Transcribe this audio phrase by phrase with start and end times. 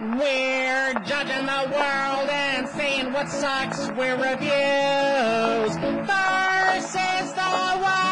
[0.00, 3.86] We're judging the world and saying what sucks.
[3.90, 8.02] We're reviews versus the world.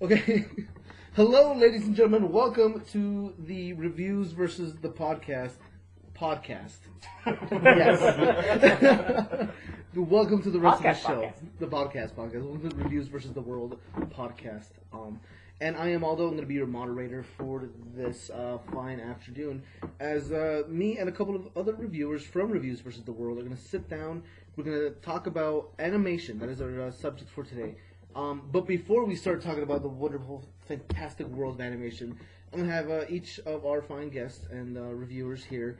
[0.00, 0.46] Okay.
[1.12, 2.32] Hello, ladies and gentlemen.
[2.32, 5.56] Welcome to the reviews versus the podcast.
[6.18, 6.78] Podcast.
[7.26, 8.00] yes.
[9.94, 11.20] Welcome to the rest Podcast of the show.
[11.20, 11.58] podcast.
[11.58, 12.44] The podcast podcast.
[12.44, 13.78] Welcome to the reviews versus the world
[14.08, 14.70] podcast.
[14.94, 15.20] Um,
[15.62, 16.24] and I am Aldo.
[16.24, 19.62] I'm going to be your moderator for this uh, fine afternoon.
[20.00, 23.42] As uh, me and a couple of other reviewers from Reviews versus the World are
[23.42, 24.24] going to sit down.
[24.56, 26.40] We're going to talk about animation.
[26.40, 27.76] That is our uh, subject for today.
[28.16, 32.18] Um, but before we start talking about the wonderful, fantastic world of animation,
[32.52, 35.78] I'm going to have uh, each of our fine guests and uh, reviewers here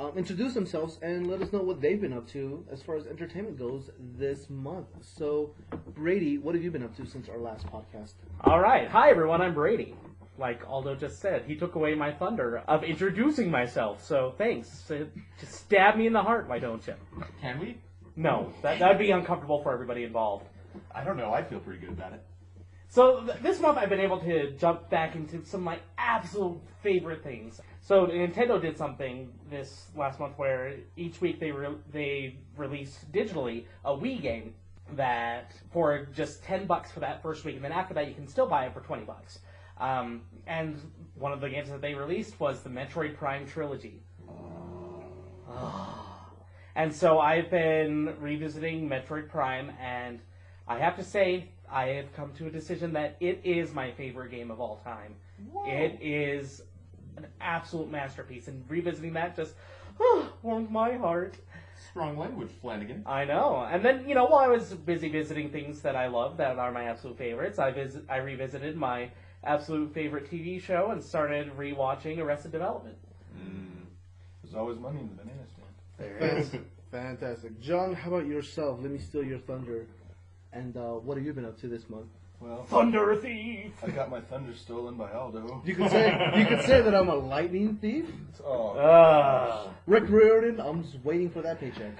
[0.00, 3.06] um, introduce themselves and let us know what they've been up to as far as
[3.06, 4.86] entertainment goes this month.
[5.00, 5.54] So,
[5.94, 8.14] Brady, what have you been up to since our last podcast?
[8.42, 8.88] All right.
[8.88, 9.42] Hi, everyone.
[9.42, 9.94] I'm Brady.
[10.38, 14.02] Like Aldo just said, he took away my thunder of introducing myself.
[14.02, 14.90] So thanks.
[14.90, 15.04] Uh,
[15.38, 16.94] Just stab me in the heart, why don't you?
[17.42, 17.76] Can we?
[18.16, 20.46] No, that that would be uncomfortable for everybody involved.
[20.94, 21.30] I don't know.
[21.32, 22.24] I feel pretty good about it.
[22.88, 26.58] So th- this month I've been able to jump back into some of my absolute
[26.82, 27.60] favorite things.
[27.82, 33.64] So Nintendo did something this last month where each week they re- they released digitally
[33.84, 34.54] a Wii game
[34.96, 38.28] that for just ten bucks for that first week, and then after that you can
[38.28, 39.38] still buy it for twenty bucks.
[39.78, 40.78] Um, and
[41.14, 44.02] one of the games that they released was the Metroid Prime trilogy.
[46.76, 50.20] And so I've been revisiting Metroid Prime, and
[50.68, 54.30] I have to say, I have come to a decision that it is my favorite
[54.30, 55.14] game of all time.
[55.66, 56.62] It is
[57.24, 59.54] an absolute masterpiece, and revisiting that just
[60.42, 61.36] warmed my heart.
[61.90, 63.02] Strong language, Flanagan.
[63.06, 63.66] I know.
[63.70, 66.70] And then, you know, while I was busy visiting things that I love that are
[66.70, 69.10] my absolute favorites, I visit, I revisited my
[69.44, 72.96] absolute favorite TV show and started rewatching Arrested Development.
[73.36, 73.86] Mm.
[74.42, 76.20] There's always money in the banana stand.
[76.20, 76.60] Fantastic.
[76.90, 77.60] Fantastic.
[77.60, 78.78] John, how about yourself?
[78.80, 79.86] Let me steal your thunder.
[80.52, 82.08] And uh, what have you been up to this month?
[82.40, 83.72] Well, Thunder Thief!
[83.84, 85.62] I got my thunder stolen by Aldo.
[85.66, 88.06] You could say you could say that I'm a lightning thief.
[88.42, 89.68] Oh, Ah.
[89.86, 91.92] Rick Riordan, I'm just waiting for that paycheck.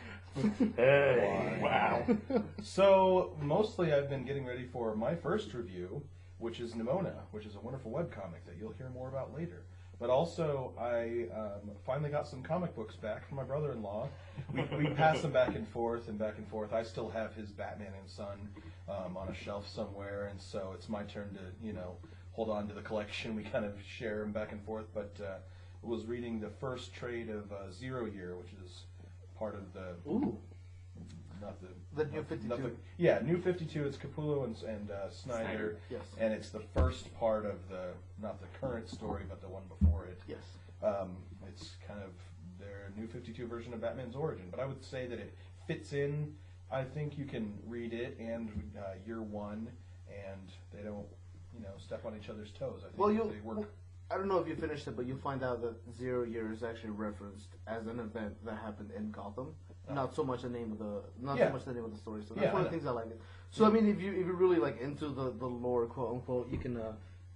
[0.76, 1.58] Hey.
[1.60, 2.06] wow.
[2.62, 6.02] so mostly I've been getting ready for my first review,
[6.38, 9.64] which is Nimona, which is a wonderful webcomic that you'll hear more about later.
[9.98, 14.08] But also, I um, finally got some comic books back from my brother-in-law.
[14.54, 16.72] We, we passed them back and forth and back and forth.
[16.72, 18.48] I still have his Batman and Son
[18.90, 21.96] um, on a shelf somewhere, and so it's my turn to, you know,
[22.32, 23.36] hold on to the collection.
[23.40, 24.86] We kind of share them back and forth.
[24.94, 25.38] But uh,
[25.82, 28.82] was reading the first trade of uh, Zero Year, which is
[29.38, 30.36] part of the Ooh.
[31.40, 32.48] not the The New 52.
[32.48, 32.60] not
[32.98, 33.84] yeah, New Fifty Two.
[33.84, 36.02] It's Capullo and, and uh, Snyder, Snyder, yes.
[36.18, 37.88] and it's the first part of the
[38.20, 40.20] not the current story, but the one before it.
[40.28, 40.38] Yes.
[40.82, 41.16] Um,
[41.48, 42.10] it's kind of
[42.58, 45.34] their New Fifty Two version of Batman's origin, but I would say that it
[45.66, 46.34] fits in.
[46.72, 48.48] I think you can read it and
[48.78, 49.68] uh, Year One,
[50.08, 50.40] and
[50.72, 51.06] they don't,
[51.54, 52.80] you know, step on each other's toes.
[52.84, 53.32] I think Well, you.
[53.32, 53.72] they work.
[54.10, 56.62] I don't know if you finished it, but you'll find out that Zero Year is
[56.62, 59.54] actually referenced as an event that happened in Gotham.
[59.92, 61.48] Not so much the name of the, not Yeah.
[61.48, 62.22] so much the name of the story.
[62.22, 62.82] So that's Yeah, one I of the know.
[62.82, 63.06] things I like.
[63.06, 63.20] It.
[63.50, 66.48] So I mean, if you if you're really like into the the lore, quote unquote,
[66.50, 66.92] you can uh,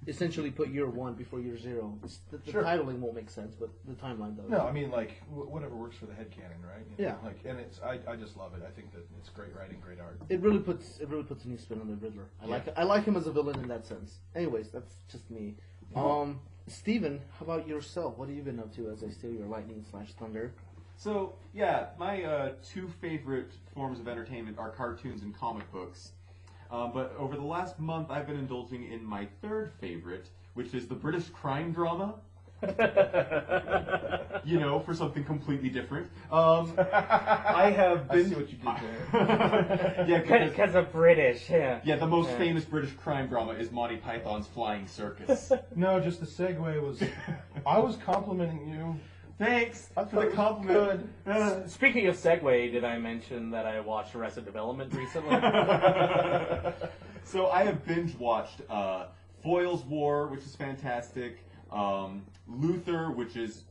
[0.07, 1.99] essentially put year one before year zero.
[2.05, 2.63] It's, the, the Sure.
[2.63, 4.49] titling won't make sense, but the timeline does.
[4.49, 6.85] No, I mean like wh- whatever works for the head canon, right?
[6.99, 7.27] You know, Yeah.
[7.27, 8.63] Like, and it's I, I just love it.
[8.67, 10.21] I think that it's great writing, great art.
[10.29, 12.27] It really puts it really puts a new spin on the Riddler.
[12.43, 14.19] I like I like him as a villain in that sense.
[14.35, 15.55] Anyways, that's just me.
[15.97, 18.17] Um, Steven, how about yourself?
[18.19, 20.53] What have you been up to as I steal your lightning slash thunder?
[20.97, 26.13] So yeah, my uh, two favorite forms of entertainment are cartoons and comic books.
[26.75, 30.89] Um, but over the last month, I've been indulging in my third favorite, which is
[30.89, 32.15] the British crime drama.
[34.47, 36.07] You know, for something completely different.
[36.31, 38.19] Um, I have been.
[38.19, 38.29] I been.
[38.29, 40.05] see what you did there.
[40.09, 41.81] yeah, because, Because of British, yeah.
[41.83, 42.39] yeah, the most Yeah.
[42.39, 45.51] famous British crime drama is Monty Python's Flying Circus.
[45.75, 47.03] No, just the segue was.
[47.65, 48.97] I was complimenting you.
[49.39, 51.11] Thanks I for the compliment.
[51.27, 55.31] Uh, Speaking of Segway, did I mention that I watched Arrested Development recently?
[57.25, 59.07] so I have binge watched uh,
[59.43, 61.45] Foyle's War, which is fantastic.
[61.73, 63.65] Um, Luther, which is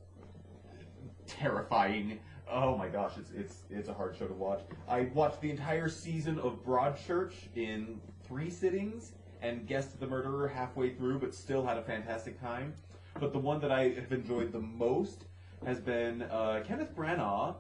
[1.28, 2.20] terrifying.
[2.52, 4.62] Oh my gosh, it's it's it's a hard show to watch.
[4.90, 10.94] I watched the entire season of Broadchurch in three sittings and guessed the murderer halfway
[10.94, 12.74] through, but still had a fantastic time.
[13.18, 15.26] But the one that I have enjoyed the most
[15.66, 17.56] has been uh, Kenneth Branagh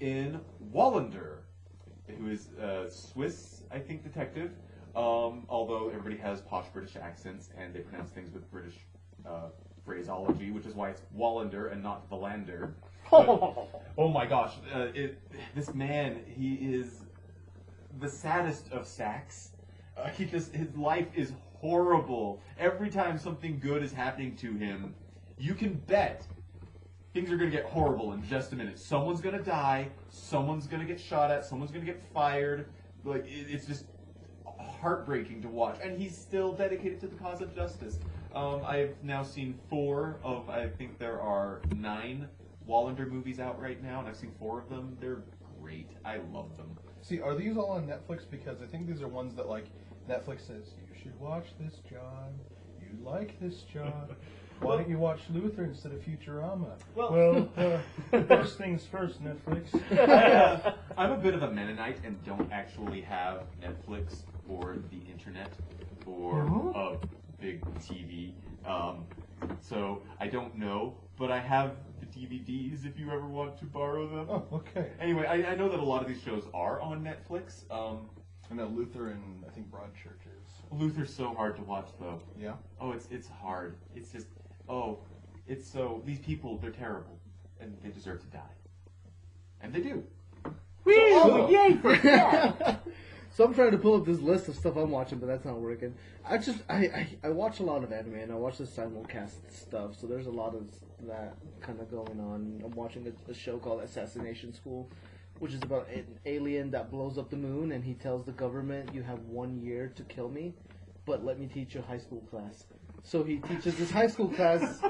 [0.00, 0.40] in
[0.72, 1.38] Wallander,
[2.18, 4.52] who is a Swiss, I think, detective.
[4.94, 8.74] Um, although everybody has posh British accents and they pronounce things with British
[9.26, 9.48] uh,
[9.84, 12.72] phraseology, which is why it's Wallander and not Valander.
[13.10, 13.28] But-
[13.98, 15.20] oh my gosh, uh, it,
[15.54, 17.04] this man, he is
[18.00, 19.50] the saddest of sacks.
[19.96, 22.40] Uh, he just his life is horrible.
[22.58, 24.94] Every time something good is happening to him,
[25.38, 26.26] you can bet
[27.18, 28.78] things are gonna get horrible in just a minute.
[28.78, 29.88] Someone's gonna die.
[30.08, 31.44] Someone's gonna get shot at.
[31.44, 32.68] Someone's gonna get fired.
[33.02, 33.86] Like it's just
[34.80, 37.98] heartbreaking to watch, and he's still dedicated to the cause of justice.
[38.36, 42.28] Um, I've now seen four of I think there are nine
[42.68, 44.96] Wallander movies out right now, and I've seen four of them.
[45.00, 45.22] They're
[45.60, 45.90] great.
[46.04, 46.70] I love them.
[47.00, 48.30] See, are these all on Netflix?
[48.30, 49.66] Because I think these are ones that like
[50.08, 52.38] Netflix says you should watch this, John.
[52.80, 54.14] You like this, John.
[54.60, 56.72] Why don't you watch Luther instead of Futurama?
[56.94, 59.68] Well- uh, first things first, Netflix.
[60.96, 65.52] I'm a bit of a Mennonite and don't actually have Netflix or the internet
[66.06, 66.40] or
[66.74, 66.96] a
[67.40, 68.32] big TV.
[68.66, 69.04] Um,
[69.60, 74.08] so I don't know, but I have the DVDs if you ever want to borrow
[74.08, 74.26] them.
[74.28, 74.90] Oh, okay.
[75.00, 77.70] Anyway, I, I know that a lot of these shows are on Netflix.
[77.70, 78.08] Um,
[78.50, 80.62] I know Luther and I think Broadchurch is.
[80.72, 82.20] Luther's so hard to watch though.
[82.38, 82.54] Yeah.
[82.80, 83.76] Oh, it's it's hard.
[83.94, 84.26] It's just
[84.68, 84.98] oh,
[85.46, 87.18] it's so these people they're terrible
[87.60, 88.54] and they deserve to die,
[89.60, 90.04] and they do.
[90.84, 90.94] Woo!
[90.96, 92.82] Oh, yay for that!
[93.30, 95.60] so I'm trying to pull up this list of stuff I'm watching, but that's not
[95.60, 95.94] working.
[96.24, 99.50] I just I, I, I watch a lot of anime and I watch the simulcast
[99.50, 100.68] stuff, so there's a lot of
[101.06, 102.62] that kind of going on.
[102.64, 104.88] I'm watching a, a show called Assassination School,
[105.38, 108.94] which is about an alien that blows up the moon, and he tells the government,
[108.94, 110.54] "You have one year to kill me,
[111.04, 112.64] but let me teach you a high school class."
[113.02, 114.80] So he teaches this high school class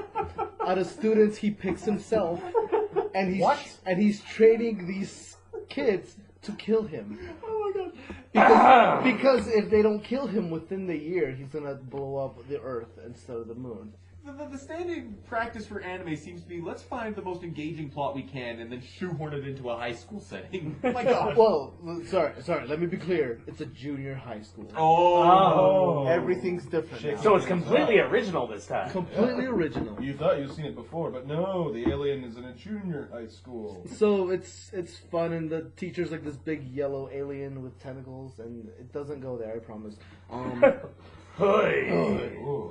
[0.65, 2.41] out of students he picks himself,
[3.15, 3.77] and he's What?
[3.85, 5.37] and he's training these
[5.69, 7.19] kids to kill him.
[7.43, 7.93] Oh my god.
[8.31, 12.59] Because, because if they don't kill him within the year, he's gonna blow up the
[12.61, 13.93] Earth instead of the moon.
[14.25, 17.89] The, the, the standing practice for anime seems to be let's find the most engaging
[17.89, 20.77] plot we can and then shoehorn it into a high school setting.
[20.83, 21.37] oh my god.
[21.37, 21.73] Well,
[22.05, 22.67] sorry, sorry.
[22.67, 23.41] Let me be clear.
[23.47, 24.67] It's a junior high school.
[24.75, 26.07] Oh.
[26.07, 27.05] Everything's different.
[27.05, 27.21] now.
[27.21, 28.91] So it's completely original this time.
[28.91, 30.01] completely original.
[30.03, 33.27] You thought you'd seen it before, but no, the alien is in a junior high
[33.27, 33.85] school.
[33.95, 38.67] So it's it's fun, and the teacher's like this big yellow alien with tentacles, and
[38.79, 39.55] it doesn't go there.
[39.55, 39.95] I promise.
[40.29, 40.63] Um,
[41.37, 41.89] Hey.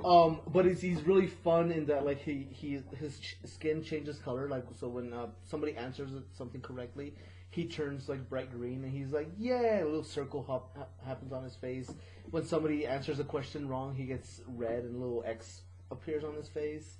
[0.05, 4.17] Um, but he's, he's really fun in that like he, he his ch- skin changes
[4.19, 7.13] color like so when uh, somebody answers something correctly
[7.49, 11.33] he turns like bright green and he's like yeah a little circle hop ha- happens
[11.33, 11.91] on his face.
[12.31, 15.61] When somebody answers a question wrong he gets red and a little X
[15.91, 16.97] appears on his face.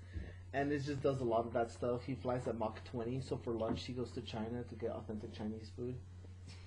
[0.51, 2.01] And it just does a lot of that stuff.
[2.06, 5.31] He flies at Mach 20 so for lunch he goes to China to get authentic
[5.33, 5.95] Chinese food.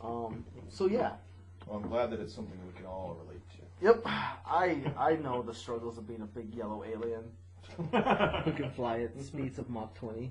[0.02, 1.12] Um, so yeah.
[1.66, 3.61] Well, I'm glad that it's something we can all relate to.
[3.82, 7.24] Yep, I I know the struggles of being a big yellow alien
[8.44, 10.30] who can fly at the speeds of Mach 20.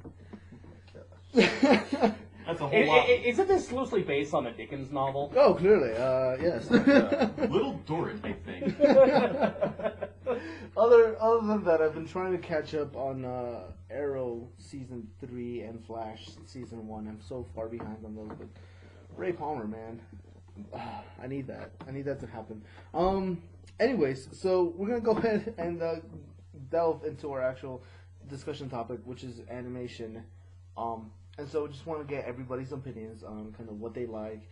[1.33, 2.15] That's a
[2.48, 3.00] I- whole lot.
[3.00, 5.31] I- I- Isn't this loosely based on a Dickens novel?
[5.36, 6.69] oh, clearly, uh, yes.
[6.71, 8.80] Little Dorrit, I think.
[10.77, 15.62] other other than that, I've been trying to catch up on uh, Arrow season three
[15.62, 17.07] and Flash season one.
[17.07, 18.47] I'm so far behind on those, but
[19.18, 20.00] Ray Palmer, man,
[21.23, 21.71] I need that.
[21.87, 22.61] I need that to happen.
[22.93, 23.41] Um.
[23.79, 25.95] Anyways, so we're gonna go ahead and uh,
[26.69, 27.83] delve into our actual
[28.27, 30.23] discussion topic, which is animation.
[30.77, 31.11] Um.
[31.37, 34.49] And so, just want to get everybody's opinions on kind of what they like,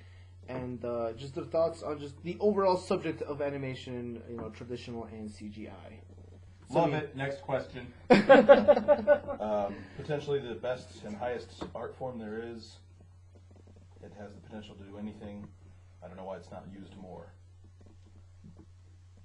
[0.47, 5.03] and uh, just their thoughts on just the overall subject of animation, you know, traditional
[5.11, 5.69] and CGI.
[6.71, 7.15] So, Love I mean- it.
[7.17, 7.93] Next question.
[9.39, 12.77] Um, potentially the best and highest art form there is.
[14.03, 15.47] It has the potential to do anything.
[16.03, 17.33] I don't know why it's not used more.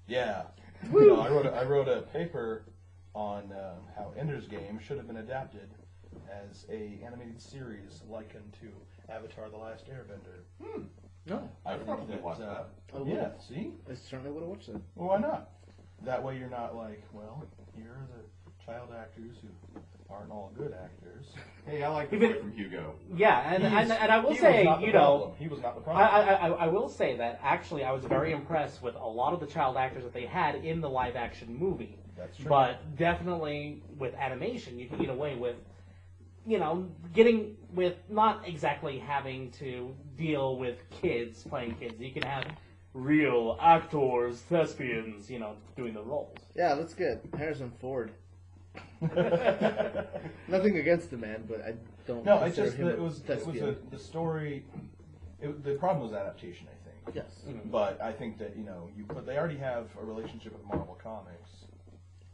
[0.06, 0.42] Yeah.
[0.92, 2.66] You know, I wrote a, I wrote a paper
[3.14, 5.70] on um, how Ender's Game should have been adapted
[6.30, 8.68] as a animated series likened to
[9.10, 10.44] Avatar: The Last Airbender.
[11.26, 12.68] No, I think probably that, watched uh, that.
[12.94, 13.08] I would.
[13.08, 13.30] yeah.
[13.48, 13.72] See.
[13.90, 14.82] I certainly would have watched that.
[14.94, 15.52] Well, why not?
[16.02, 17.42] That way you're not like, well,
[17.74, 19.80] here are the child actors who
[20.14, 21.26] aren't all good actors.
[21.66, 22.94] Hey, I like the Even- boy from Hugo.
[23.14, 25.32] Yeah, and, He's- and, and I will he say, not the you know, problem.
[25.38, 26.28] he was not the I, problem.
[26.28, 29.40] I, I, I will say that actually I was very impressed with a lot of
[29.40, 31.98] the child actors that they had in the live action movie.
[32.16, 32.48] That's true.
[32.48, 35.56] But definitely with animation, you can get away with,
[36.46, 41.98] you know, getting with not exactly having to deal with kids playing kids.
[41.98, 42.44] You can have
[42.92, 46.36] real actors, thespians, you know, doing the roles.
[46.54, 47.20] Yeah, that's good.
[47.36, 48.12] Harrison Ford.
[50.48, 51.74] Nothing against the man, but I
[52.06, 52.24] don't.
[52.24, 53.76] no, I consider just him it a was it was a, thespian.
[53.90, 54.64] the story.
[55.40, 56.66] It, the problem was adaptation.
[56.68, 57.42] I think Yes.
[57.46, 57.70] Mhm.
[57.70, 59.26] But I think that you know you could.
[59.26, 61.50] They already have a relationship with Marvel Comics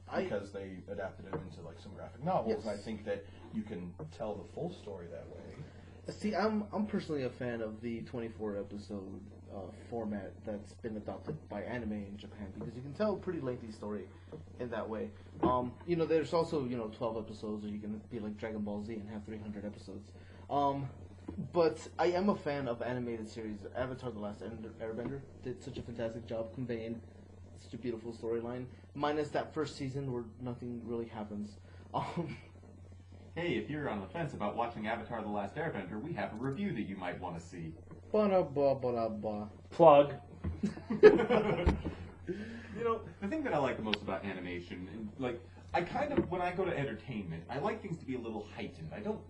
[0.09, 2.63] I, because they adapted it into like some graphic novels, Yes.
[2.67, 6.13] and I think that you can tell the full story that way.
[6.13, 9.21] See, I'm I'm personally a fan of the 24 episode
[9.55, 13.41] uh, format that's been adopted by anime in Japan because you can tell a pretty
[13.41, 14.05] lengthy story
[14.59, 15.11] in that way.
[15.43, 18.61] Um, you know, there's also you know 12 episodes, or you can be like Dragon
[18.61, 20.13] Ball Z and have 300 episodes.
[20.49, 20.89] Um,
[21.53, 23.59] but I am a fan of animated series.
[23.77, 27.01] Avatar: The Last Airbender did such a fantastic job conveying
[27.59, 31.51] such a beautiful storyline, minus that first season where nothing really happens.
[31.93, 32.37] Um,
[33.37, 36.37] Hey, if you're on the fence about watching Avatar: The Last Airbender, we have a
[36.37, 37.73] review that you might want to see.
[39.71, 40.15] Plug.
[40.91, 41.01] you
[42.83, 45.41] know, the thing that I like the most about animation, and like,
[45.73, 48.47] I kind of, when I go to entertainment, I like things to be a little
[48.57, 48.91] heightened.
[48.95, 49.21] I don't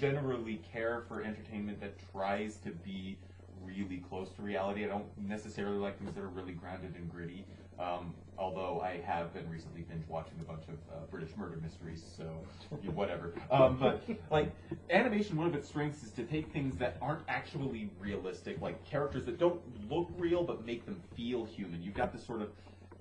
[0.00, 3.18] generally care for entertainment that tries to be
[3.62, 4.84] really close to reality.
[4.84, 7.44] I don't necessarily like things that are really grounded and gritty.
[7.78, 12.02] Um, although I have been recently binge watching a bunch of uh, British murder mysteries,
[12.16, 12.24] so
[12.94, 13.34] whatever.
[13.50, 14.52] Um, but like
[14.90, 19.24] animation, one of its strengths is to take things that aren't actually realistic, like characters
[19.26, 21.82] that don't look real but make them feel human.
[21.82, 22.50] You've got this sort of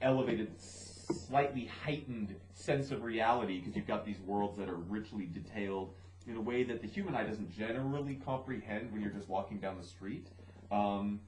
[0.02, 5.94] elevated, slightly heightened sense of reality because you've got these worlds that are richly detailed
[6.28, 9.78] in a way that the human eye doesn't generally comprehend when you're just walking down
[9.80, 10.28] the street.
[10.72, 11.22] Um,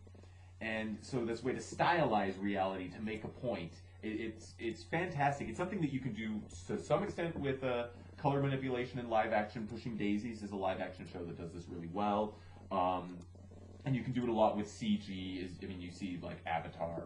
[0.61, 3.73] and so this way to stylize reality to make a point,
[4.03, 5.47] it, it's it's fantastic.
[5.47, 7.87] It's something that you can do to some extent with uh,
[8.17, 9.67] color manipulation and live action.
[9.67, 12.35] Pushing Daisies is a live action show that does this really well,
[12.71, 13.17] um,
[13.85, 15.43] and you can do it a lot with CG.
[15.43, 17.03] Is I mean you see like Avatar,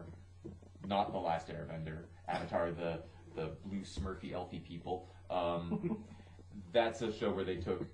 [0.86, 3.00] not the Last Airbender, Avatar the
[3.36, 5.08] the blue Smurfy elfy people.
[5.30, 5.98] Um,
[6.72, 7.84] that's a show where they took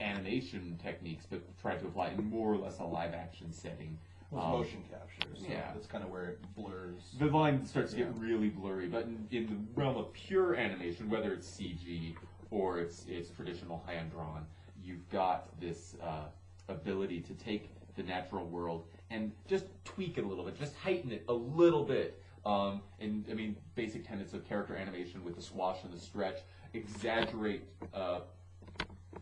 [0.00, 3.98] animation techniques but tried to apply it in more or less a live action setting.
[4.30, 5.72] With Um, motion capture, so yeah.
[5.72, 7.14] that's kind of where it blurs.
[7.18, 8.12] the line starts to get Yeah.
[8.22, 12.16] really blurry, but in, in the realm of pure animation, whether it's CG
[12.50, 14.46] or it's it's traditional hand drawn,
[14.82, 16.24] you've got this uh,
[16.68, 21.12] ability to take the natural world and just tweak it a little bit, just heighten
[21.12, 22.20] it a little bit.
[22.44, 26.40] Um, and I mean, basic tenets of character animation with the squash and the stretch,
[26.72, 27.62] exaggerate
[27.94, 28.20] uh,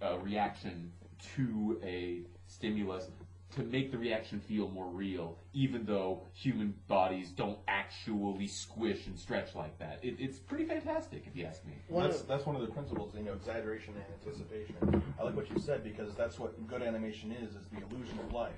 [0.01, 0.91] a reaction
[1.37, 3.11] to a stimulus
[3.55, 9.19] to make the reaction feel more real, even though human bodies don't actually squish and
[9.19, 9.99] stretch like that.
[10.03, 11.75] It, it's pretty fantastic, if you ask me.
[11.89, 15.03] One that's that's one of the principles, you know, exaggeration and anticipation.
[15.19, 18.33] I like what you said because that's what good animation is: is the illusion of
[18.33, 18.55] life.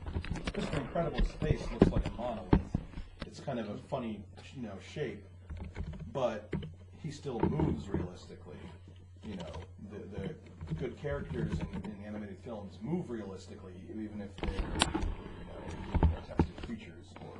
[0.52, 0.78] Mr.
[0.78, 2.60] incredible space looks like a monolith.
[3.26, 4.22] It's kind of a funny,
[4.54, 5.24] you know, shape,
[6.12, 6.54] but
[7.02, 8.56] he still moves realistically.
[9.24, 9.52] You know,
[9.90, 10.34] the the
[10.74, 17.06] good characters in, in animated films move realistically, even if they're you know fantastic creatures
[17.20, 17.34] or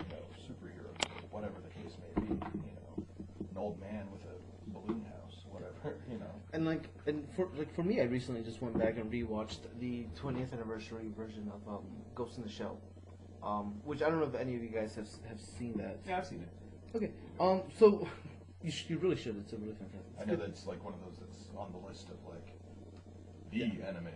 [0.00, 2.28] you know superheroes, or whatever the case may be.
[2.28, 3.04] You know,
[3.50, 5.74] an old man with a balloon house, whatever.
[6.10, 6.26] You know.
[6.52, 10.06] And like, and for like for me, I recently just went back and rewatched the
[10.20, 12.78] 20th anniversary version of um, Ghost in the Shell,
[13.42, 16.00] um, which I don't know if any of you guys have have seen that.
[16.06, 16.96] Yeah, I've seen it.
[16.96, 18.06] Okay, um, so
[18.62, 19.36] you, sh- you really should.
[19.38, 20.12] It's a really fantastic.
[20.20, 22.49] I know that it's like one of those that's on the list of like
[23.50, 24.08] the anime.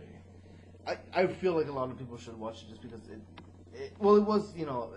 [0.87, 3.19] I, I feel like a lot of people should watch it just because it,
[3.73, 4.91] it well it was you know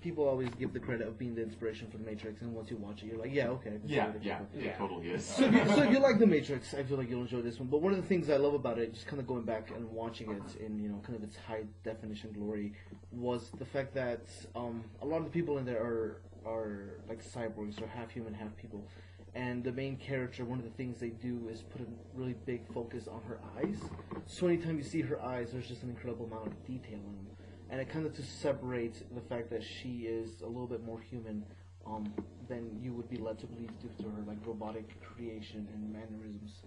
[0.00, 2.76] people always give the credit of being the inspiration for the Matrix and once you
[2.76, 4.72] watch it you're like yeah okay is Yeah, yeah, Yeah.
[4.76, 5.24] totally is.
[5.24, 7.58] So if, you, so if you like the Matrix I feel like you'll enjoy this
[7.58, 9.70] one but one of the things I love about it just kind of going back
[9.70, 12.72] and watching it in you know kind of its high definition glory
[13.12, 14.20] was the fact that
[14.56, 18.34] um, a lot of the people in there are are like cyborgs or half human
[18.34, 18.86] half people
[19.34, 22.66] and the main character, one of the things they do is put a really big
[22.72, 23.78] focus on her eyes.
[24.26, 27.26] So anytime you see her eyes, there's just an incredible amount of detail in them,
[27.70, 31.00] and it kind of just separates the fact that she is a little bit more
[31.00, 31.44] human
[31.86, 32.12] um,
[32.48, 36.62] than you would be led to believe due to her like robotic creation and mannerisms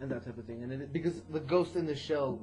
[0.00, 0.62] and that type of thing.
[0.62, 2.40] And it, because the ghost in the shell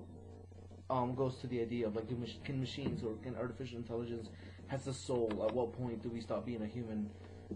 [0.89, 2.07] um, goes to the idea of like,
[2.43, 4.29] can machines or can artificial intelligence
[4.67, 5.45] has a soul?
[5.47, 7.09] At what point do we stop being a human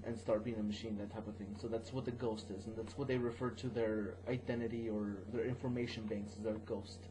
[0.06, 0.98] and start being a machine?
[0.98, 1.56] That type of thing.
[1.60, 5.18] So that's what the ghost is, and that's what they refer to their identity or
[5.34, 7.08] their information banks as their ghost.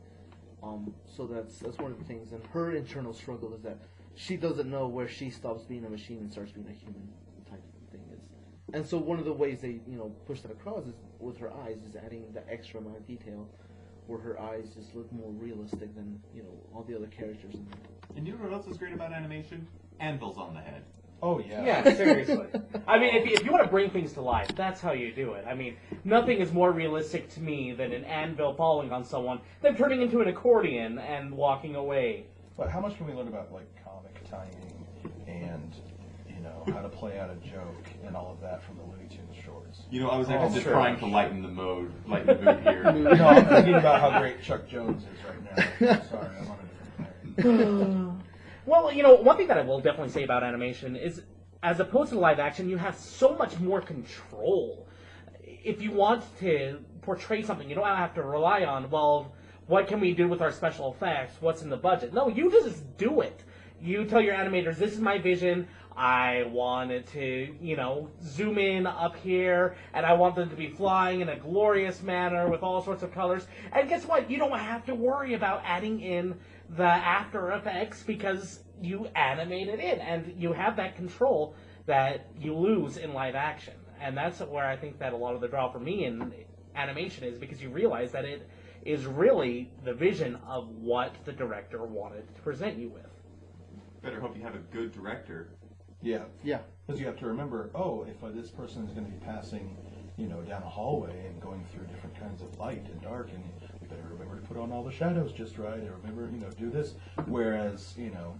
[0.63, 3.79] Um, so that's that's one of the things, and her internal struggle is that
[4.15, 7.09] she doesn't know where she stops being a machine and starts being a human
[7.49, 8.21] type of thing is.
[8.75, 11.51] And so one of the ways they you know push that across is with her
[11.65, 13.49] eyes is adding the extra amount of detail,
[14.07, 17.55] where her eyes just look more realistic than you know all the other characters.
[18.17, 19.67] And you know what else is great about animation?
[19.99, 20.85] Anvils on the head.
[21.23, 21.65] Oh yeah.
[21.65, 22.47] Yeah, seriously.
[22.87, 25.35] I mean, if, if you want to bring things to life, that's how you do
[25.35, 25.45] it.
[25.47, 29.77] I mean, nothing is more realistic to me than an anvil falling on someone, then
[29.77, 32.25] turning into an accordion and walking away.
[32.57, 34.87] But how much can we learn about like comic timing
[35.27, 35.75] and
[36.29, 39.09] you know how to play out a joke and all of that from the Looney
[39.09, 39.81] Tunes shorts.
[39.91, 40.73] You know, I was Oh, just sure.
[40.73, 42.93] trying to lighten the mode, lighten the mood here.
[43.17, 46.03] No, I'm thinking about how great Chuck Jones is right now.
[46.03, 48.17] Sorry, I'm on a different planet.
[48.20, 48.20] Oh.
[48.71, 51.23] Well, you know, one thing that I will definitely say about animation is,
[51.61, 54.87] as opposed to live action, you have so much more control.
[55.43, 59.33] If you want to portray something, you don't have to rely on, well,
[59.67, 61.35] what can we do with our special effects?
[61.41, 62.15] What's in the budget?
[62.15, 63.43] No, you just do it.
[63.83, 65.67] You tell your animators, this is my vision.
[65.97, 70.55] I want it to, you know, zoom in up here, and I want them to
[70.55, 73.49] be flying in a glorious manner with all sorts of colors.
[73.73, 74.31] And guess what?
[74.31, 76.39] You don't have to worry about adding in
[76.77, 81.55] the After Effects because you animate it in, and you have that control
[81.87, 83.75] that you lose in live action.
[84.00, 86.33] And that's where I think that a lot of the draw for me in
[86.75, 88.49] animation is because you realize that it
[88.85, 93.07] is really the vision of what the director wanted to present you with.
[94.03, 95.50] Better hope you have a good director.
[96.00, 96.61] Yeah, Yeah.
[96.87, 99.77] because you have to remember, oh, if uh, this person is going to be passing,
[100.17, 103.45] you know, down a hallway and going through different kinds of light and dark, and
[103.83, 106.50] you better remember to put on all the shadows just right, or remember, you know,
[106.59, 106.95] do this.
[107.26, 108.35] Whereas, you know,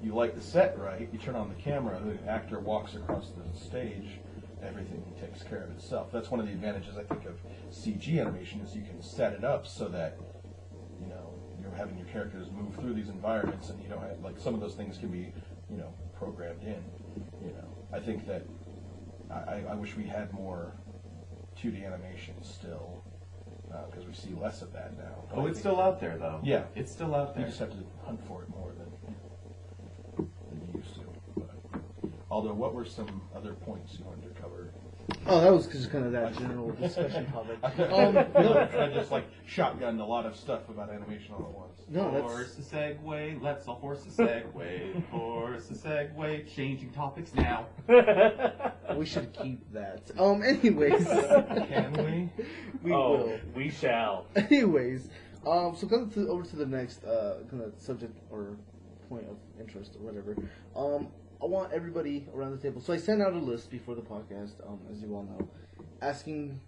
[0.00, 3.58] you light the set right, you turn on the camera, the actor walks across the
[3.58, 4.20] stage,
[4.62, 6.10] everything takes care of itself.
[6.10, 7.34] That's one of the advantages I think of
[7.70, 10.16] CG animation is you can set it up so that
[10.98, 14.38] you know you're having your characters move through these environments, and you don't have like
[14.38, 15.32] some of those things can be
[15.70, 16.82] you know programmed in.
[17.42, 18.46] You know, I think that
[19.30, 20.72] I- I wish we had more
[21.56, 23.03] 2D animation still
[23.90, 25.24] because we see less of that now.
[25.30, 26.40] But Oh, it's think- still out there, though.
[26.42, 26.64] Yeah.
[26.74, 27.44] It's still out there.
[27.46, 27.58] You there.
[27.58, 29.14] just have to hunt for it more than,
[30.16, 31.00] than you used to.
[31.36, 31.80] But,
[32.30, 34.70] although, what were some other points you wanted to cover?
[35.26, 37.58] Oh, that was just kind of that general discussion topic.
[37.78, 41.52] Um, no, no, I just like shotgunned a lot of stuff about animation all at
[41.58, 41.73] once.
[41.88, 47.34] No, Horse that's a segue, let's all horse a segue, horse a segue, changing topics
[47.34, 47.66] now.
[48.96, 50.10] we should keep that.
[50.18, 52.44] Um, anyways, Can we?
[52.82, 53.40] we oh, will.
[53.54, 54.26] we shall.
[54.34, 55.08] Anyways,
[55.46, 58.56] um, so kind of to, over to the next uh, kind of subject or
[59.08, 60.36] point of interest or whatever.
[60.74, 61.08] Um,
[61.42, 62.80] I want everybody around the table.
[62.80, 65.48] So I sent out a list before the podcast, um, as you all know,
[66.00, 66.58] asking,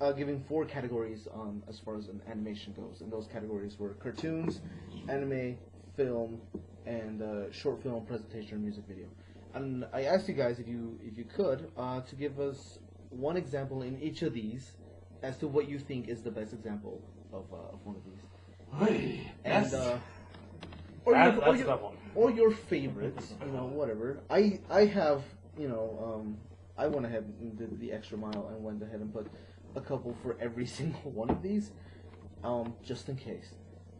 [0.00, 3.94] uh, giving four categories um, as far as an animation goes, and those categories were
[3.94, 4.60] cartoons,
[5.08, 5.56] anime,
[5.96, 6.40] film,
[6.86, 9.06] and uh, short film presentation or music video.
[9.54, 12.78] And I asked you guys if you if you could uh, to give us
[13.10, 14.72] one example in each of these
[15.22, 17.00] as to what you think is the best example
[17.32, 19.26] of, uh, of one of these.
[19.44, 19.98] And, uh,
[21.04, 21.96] or, That- your, or, your, one.
[22.14, 24.18] or your favorites, you know, whatever.
[24.28, 25.22] I I have,
[25.58, 26.36] you know, um,
[26.76, 29.28] I went ahead and did the extra mile and went ahead and put
[29.76, 31.70] a couple for every single one of these,
[32.42, 33.50] um, just in case.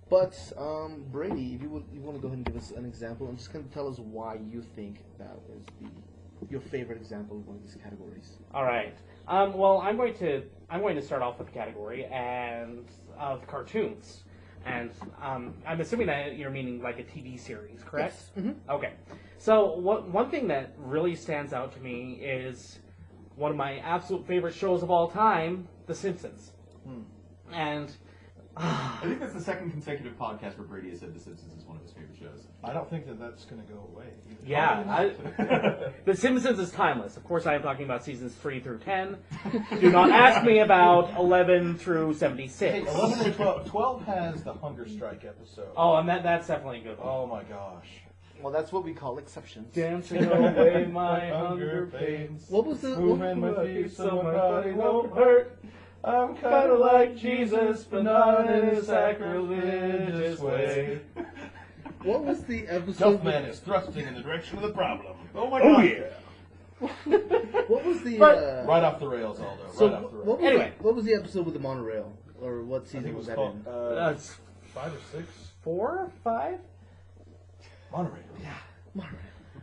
[0.09, 2.85] But um, Brady, if you would, you want to go ahead and give us an
[2.85, 5.89] example and just kind of tell us why you think that is the
[6.51, 8.37] your favorite example of one of these categories.
[8.53, 8.95] All right.
[9.27, 12.85] Um, well, I'm going to I'm going to start off with the category and
[13.19, 14.23] of cartoons,
[14.65, 18.15] and um, I'm assuming that you're meaning like a TV series, correct?
[18.39, 18.55] Mhm.
[18.71, 18.93] Okay.
[19.39, 22.79] So what, one thing that really stands out to me is
[23.37, 26.53] one of my absolute favorite shows of all time, The Simpsons,
[26.85, 27.03] hmm.
[27.53, 27.92] and
[28.59, 31.77] I think that's the second consecutive podcast where Brady has said The Simpsons is one
[31.77, 32.46] of his favorite shows.
[32.64, 34.07] I don't think that that's going to go away.
[34.31, 34.40] either.
[34.46, 34.83] yeah,
[35.38, 37.18] oh, I, The Simpsons is timeless.
[37.18, 39.18] Of course, I am talking about seasons three through ten.
[39.81, 42.88] Do not ask me about eleven through Hey, seventy-six.
[42.90, 43.68] 11 and 12.
[43.68, 45.68] 12 has the hunger strike episode.
[45.77, 47.09] Oh, and that, that's definitely a good one.
[47.09, 47.88] Oh my gosh.
[48.42, 49.75] Well, that's what we call exceptions.
[49.75, 52.46] Dancing away my hunger pains.
[52.49, 52.90] What was the?
[52.90, 55.59] What, Moving my Feet feet so so my my body won't won't hurt.
[56.05, 61.01] I'm Kind of like Jesus, but not in a sacrilegious way.
[62.05, 63.22] what was the episode?
[63.22, 65.16] Duffman is thrusting in the direction of the problem.
[65.35, 65.85] Oh my Oh god.
[65.85, 66.12] yeah.
[67.68, 68.18] What was the?
[68.18, 69.62] But- uh, Right off the rails, Aldo.
[69.64, 70.27] Right So off the what rails.
[70.40, 70.72] was Anyway.
[70.77, 73.27] the, what was the episode with the monorail, or what I season think it was
[73.27, 73.72] was that called in?
[73.72, 74.37] uh, That's
[74.75, 75.27] five or six.
[75.62, 76.61] four, five.
[77.92, 78.22] Monorail.
[78.42, 78.53] Yeah,
[78.94, 79.20] monorail.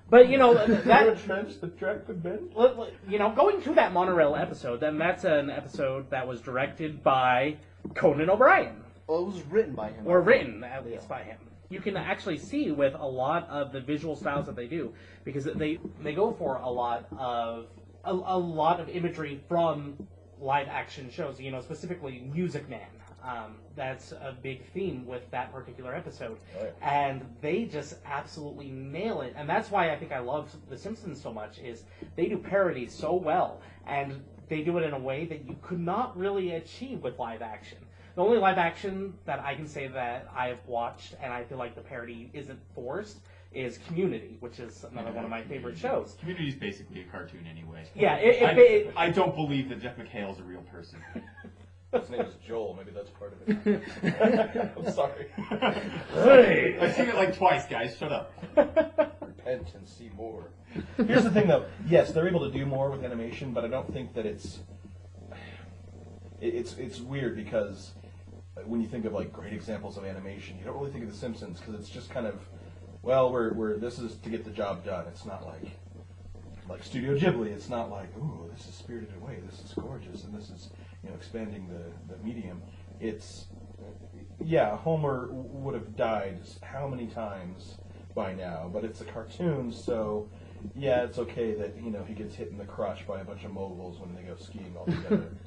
[0.10, 2.52] But you know that trench the track could bend.
[2.56, 6.40] Let- let- you know, going to that monorail episode, then that's an episode that was
[6.42, 7.58] directed by
[7.96, 10.06] Conan O'Brien, Oh, it was written by him.
[10.08, 11.38] or written at least by him.
[11.70, 15.46] You can actually see with a lot of the visual styles that they do, because
[15.46, 17.66] they they go for a lot of
[18.06, 20.08] a, a lot of imagery from
[20.40, 21.40] live action shows.
[21.42, 22.86] You know, specifically Music Man.
[23.24, 29.22] Um, that's a big theme with that particular episode, Oh, and they just absolutely nail
[29.22, 29.34] it.
[29.38, 31.60] And that's why I think I love The Simpsons so much.
[31.60, 31.84] Is
[32.16, 35.80] they do parodies so well, and they do it in a way that you could
[35.80, 37.78] not really achieve with live action.
[38.16, 41.74] The only live action that I can say that I've watched and I feel like
[41.76, 43.18] the parody isn't forced
[43.54, 46.16] is Community, which is another one of my favorite shows.
[46.20, 47.86] Community is basically a cartoon anyway.
[47.96, 51.00] Yeah, it, it, I, it, I don't believe that Jeff McHale is a real person.
[51.94, 52.76] His name is Joel.
[52.78, 53.84] Maybe that's part of it.
[54.78, 55.28] I'm sorry.
[56.14, 56.78] Hey!
[56.82, 57.96] I've seen it like twice, guys.
[57.98, 58.34] Shut up.
[59.22, 60.46] Repent and see more.
[60.98, 61.66] Here's the thing, though.
[61.88, 64.60] Yes, they're able to do more with animation, but I don't think that it's.
[66.42, 67.92] it- It's it's weird because
[68.66, 71.18] when you think of like great examples of animation, you don't really think of The
[71.18, 72.40] Simpsons because it's just kind of,
[73.02, 75.06] well, we're we're this is to get the job done.
[75.08, 75.72] It's not like
[76.70, 77.48] like Studio Ghibli.
[77.48, 79.38] It's not like, ooh, this is Spirited Away.
[79.46, 80.70] This is gorgeous, and this is
[81.04, 82.62] you know expanding the the medium.
[83.00, 83.46] It's
[84.44, 87.76] yeah, Homer would have died how many times
[88.16, 90.28] by now, but it's a cartoon, so
[90.76, 93.44] yeah, it's okay that you know he gets hit in the crotch by a bunch
[93.44, 95.30] of moguls when they go skiing all together.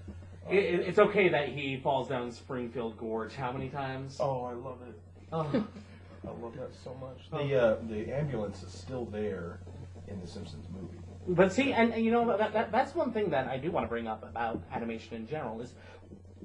[0.48, 4.18] It, it- it's okay that he falls down Springfield Gorge how many times?
[4.20, 4.94] oh, I love it.
[5.32, 5.42] Oh.
[6.24, 7.28] I love that so much.
[7.32, 9.58] The uh, the ambulance is still there
[10.06, 10.98] in the Simpsons movie.
[11.28, 13.84] But see, and, and you know that, that that's one thing that I do want
[13.84, 15.74] to bring up about animation in general is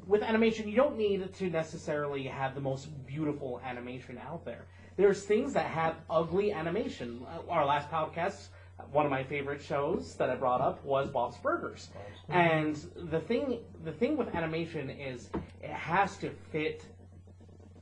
[0.08, 4.65] with animation you don't need to necessarily have the most beautiful animation out there.
[4.98, 7.22] There's things that have ugly animation.
[7.30, 8.48] Uh, Our last podcast,
[8.91, 11.89] one of my favorite shows that I brought up was Bob's Burgers,
[12.30, 12.76] and
[13.12, 15.30] the thing the thing with animation is
[15.62, 16.86] it has to fit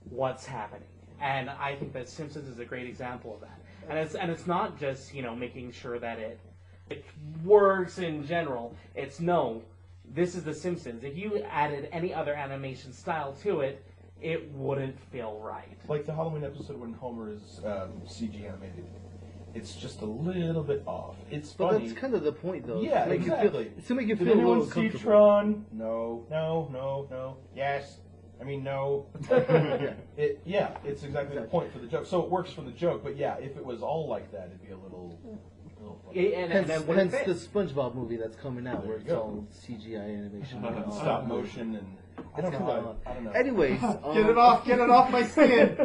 [0.09, 0.87] what's happening.
[1.21, 3.59] And I think that Simpsons is a great example of that.
[3.89, 6.39] And it's and it's not just you know making sure that it
[6.89, 7.05] it
[7.43, 8.75] works in general.
[8.95, 9.61] It's no,
[10.13, 11.03] this is The Simpsons.
[11.03, 13.85] If you added any other animation style to it,
[14.21, 15.77] it wouldn't feel right.
[15.87, 18.85] Like the Halloween episode when Homer is um, CG animated.
[19.55, 21.15] It's just a little bit off.
[21.31, 21.87] It's But funny.
[21.87, 22.81] that's kind of the point, though.
[22.81, 23.63] Yeah, to make You exactly.
[23.63, 24.97] feel, it's to make you Did feel a anyone little see.
[24.97, 25.65] Tron?
[25.71, 27.37] No, no, no, no.
[27.55, 27.97] Yes.
[28.39, 29.07] I mean, no.
[30.17, 32.05] it, yeah, it's exactly the point for the joke.
[32.05, 34.61] So it works for the joke, but yeah, if it was all like that, it'd
[34.63, 35.19] be a little.
[35.79, 36.01] A little.
[36.13, 38.97] It- and, and Hence, then wouldn't hence the SpongeBob movie that's coming out, There where
[38.99, 39.19] it's go.
[39.21, 40.63] all CGI animation.
[40.65, 40.83] Uh-huh.
[40.87, 41.97] Oh, Stop motion and
[42.35, 42.57] I don't know.
[42.57, 42.95] Come How, on.
[43.05, 43.31] I don't know.
[43.31, 44.65] Anyways, Get um, it off!
[44.65, 45.77] Get it off my skin!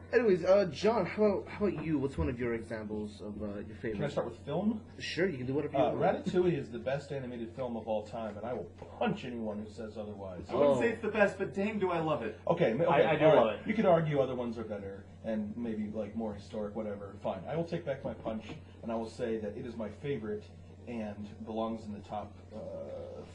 [0.12, 1.96] Anyways, uh, John, how about, how about you?
[1.98, 3.80] What's one of your examples of uh, your favorite?
[3.80, 4.10] Can I favorite?
[4.12, 4.80] start with film?
[4.98, 6.24] Sure, you can do whatever you Uh, want.
[6.26, 8.66] Ratatouille is the best animated film of all time, and I will
[8.98, 10.42] punch anyone who says otherwise.
[10.50, 10.80] I wouldn't Oh.
[10.80, 12.38] say it's the best, but dang, do I love it.
[12.48, 13.60] Okay, ma- I- okay I do all love it.
[13.64, 17.14] You could argue other ones are better and maybe like more historic, whatever.
[17.22, 18.44] Fine, I will take back my punch,
[18.82, 20.44] and I will say that it is my favorite
[20.88, 22.58] and belongs in the top uh,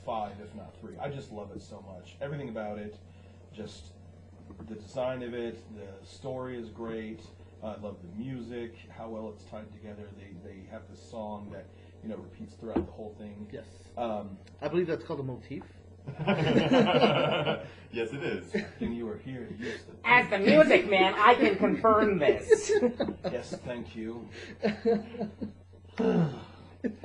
[0.05, 0.95] five, if not three.
[0.99, 2.15] I just love it so much.
[2.21, 2.97] Everything about it,
[3.53, 3.93] just
[4.67, 7.21] the design of it, the story is great.
[7.63, 10.03] I love the music, how well it's tied together.
[10.17, 11.65] They they have this song that
[12.03, 13.47] you know repeats throughout the whole thing.
[13.51, 13.65] Yes.
[13.97, 15.63] Um, I believe that's called a motif.
[16.27, 18.55] yes, it is.
[18.79, 22.71] and you are here to use the As the music man, I can confirm this.
[23.31, 24.27] Yes, thank you.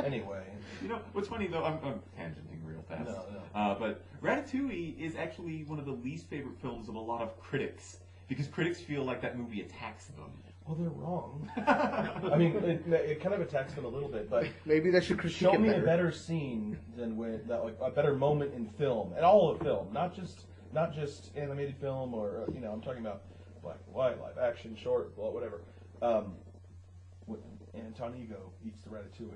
[0.04, 0.42] anyway,
[0.82, 3.08] You know, what's funny though, I'm, I'm tangenting real fast.
[3.08, 3.42] No, no.
[3.54, 7.40] Uh, but Ratatouille is actually one of the least favorite films of a lot of
[7.40, 10.30] critics because critics feel like that movie attacks them.
[10.66, 11.50] Well, they're wrong.
[11.56, 15.18] I mean, it, it kind of attacks them a little bit, but Maybe that should
[15.18, 15.82] critique show it me better.
[15.82, 19.60] a better scene than with that, like a better moment in film, and all of
[19.60, 23.22] film, not just not just animated film or uh, you know, I'm talking about
[23.62, 25.62] black and white, live action, short, well, whatever.
[26.02, 26.34] Um,
[27.26, 27.40] when
[27.74, 29.32] Anton Ego eats the ratatouille,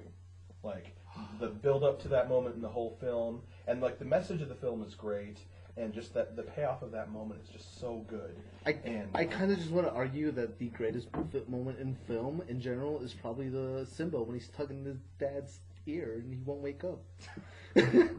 [0.62, 0.94] like
[1.40, 4.48] the build up to that moment in the whole film, and like the message of
[4.48, 5.38] the film is great,
[5.76, 8.37] and just that the payoff of that moment is just so good.
[8.66, 11.80] I, and I uh, kind of just want to argue that the greatest fi- moment
[11.80, 16.32] in film in general is probably the Simba when he's tugging his dad's ear and
[16.32, 17.02] he won't wake up.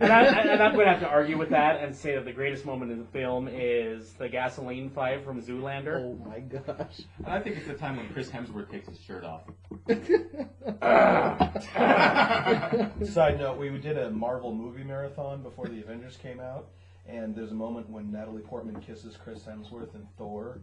[0.00, 2.32] And, I, and I'm going to have to argue with that and say that the
[2.32, 5.96] greatest moment in the film is the gasoline fight from Zoolander.
[5.96, 7.02] oh my gosh.
[7.18, 9.42] And I think it's the time when Chris Hemsworth takes his shirt off.
[13.12, 16.68] Side note: We did a Marvel movie marathon before the Avengers came out,
[17.06, 20.58] and there's a moment when Natalie Portman kisses Chris Hemsworth in Thor,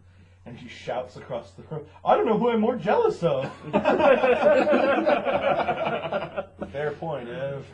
[0.46, 3.50] and she shouts across the room, "I don't know who I'm more jealous of."
[6.72, 7.66] Fair point, Ev.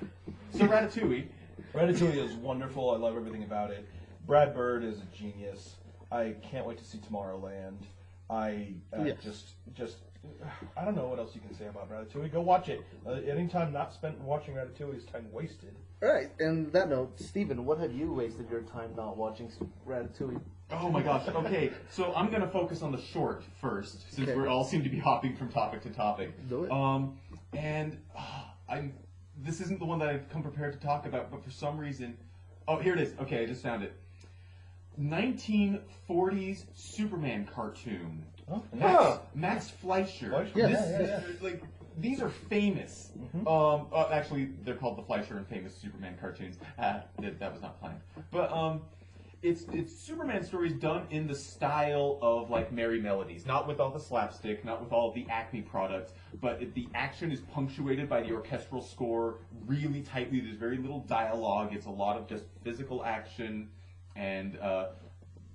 [0.53, 1.27] So Ratatouille,
[1.75, 2.91] Ratatouille is wonderful.
[2.91, 3.89] I love everything about it.
[4.27, 5.77] Brad Bird is a genius.
[6.11, 7.83] I can't wait to see Tomorrowland.
[8.31, 9.17] I uh, Yes.
[9.23, 9.97] just, just,
[10.77, 12.33] I don't know what else you can say about Ratatouille.
[12.33, 12.81] Go watch it.
[13.07, 15.75] Uh, any time not spent watching Ratatouille is time wasted.
[16.03, 19.51] All right, and that note, Steven, what have you wasted your time not watching
[19.87, 20.41] Ratatouille?
[20.71, 21.27] Oh my gosh.
[21.29, 24.39] Okay, so I'm gonna focus on the short first, since Okay.
[24.39, 26.33] we all seem to be hopping from topic to topic.
[26.49, 26.71] Do it.
[26.71, 27.19] Um,
[27.53, 28.95] and uh, I'm.
[29.37, 32.17] This isn't the one that I've come prepared to talk about, but for some reason,
[32.69, 33.15] oh, here it is.
[33.21, 33.93] Okay, I just found it.
[35.01, 40.31] 1940s Superman cartoon Oh, Max, Max Fleischer.
[40.31, 40.53] Fleischer?
[40.55, 40.71] Yes.
[40.71, 41.63] This- Yeah, yeah, this- like
[41.97, 43.13] these are famous.
[43.37, 43.47] Mhm.
[43.47, 46.59] Um, uh, actually, they're called the Fleischer and famous Superman cartoons.
[46.79, 48.01] Ah, that, that was not planned.
[48.33, 48.83] But um,
[49.43, 53.91] it's it's Superman stories done in the style of like Merrie Melodies, not with all
[53.91, 58.23] the slapstick, not with all the Acme products, but it, the action is punctuated by
[58.23, 60.41] the orchestral score really tightly.
[60.41, 61.73] There's very little dialogue.
[61.75, 63.71] It's a lot of just physical action
[64.17, 64.59] and.
[64.59, 64.89] Uh,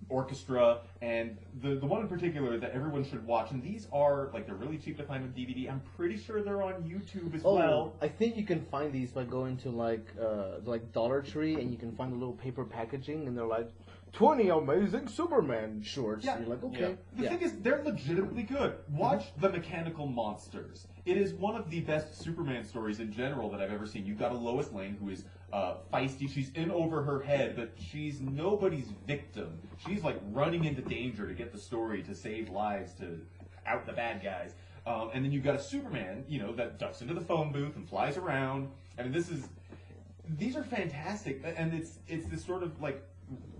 [0.09, 4.45] orchestra and the the one in particular that everyone should watch and these are like
[4.45, 5.69] they're really cheap to find on DVD.
[5.69, 7.93] I'm pretty sure they're on YouTube as Oh, well.
[8.01, 11.71] I think you can find these by going to like uh like Dollar Tree and
[11.71, 13.69] you can find the little paper packaging and they're like
[14.11, 16.25] twenty amazing Superman shorts.
[16.25, 16.39] Yeah.
[16.39, 16.95] You're like, okay.
[17.15, 17.29] The yeah.
[17.29, 18.73] thing is, they're legitimately good.
[18.89, 20.87] Watch The Mechanical Monsters.
[21.05, 24.05] It is one of the best Superman stories in general that I've ever seen.
[24.07, 26.29] You've got a Lois Lane who is uh, feisty.
[26.29, 29.59] She's in over her head, but she's nobody's victim.
[29.85, 33.19] She's like running into danger to get the story, to save lives, to
[33.65, 34.53] out the bad guys.
[34.85, 37.75] Um, and then you've got a Superman, you know, that ducks into the phone booth
[37.75, 38.69] and flies around.
[38.97, 39.47] I mean, this is
[40.37, 43.03] these are fantastic, and it's it's this sort of like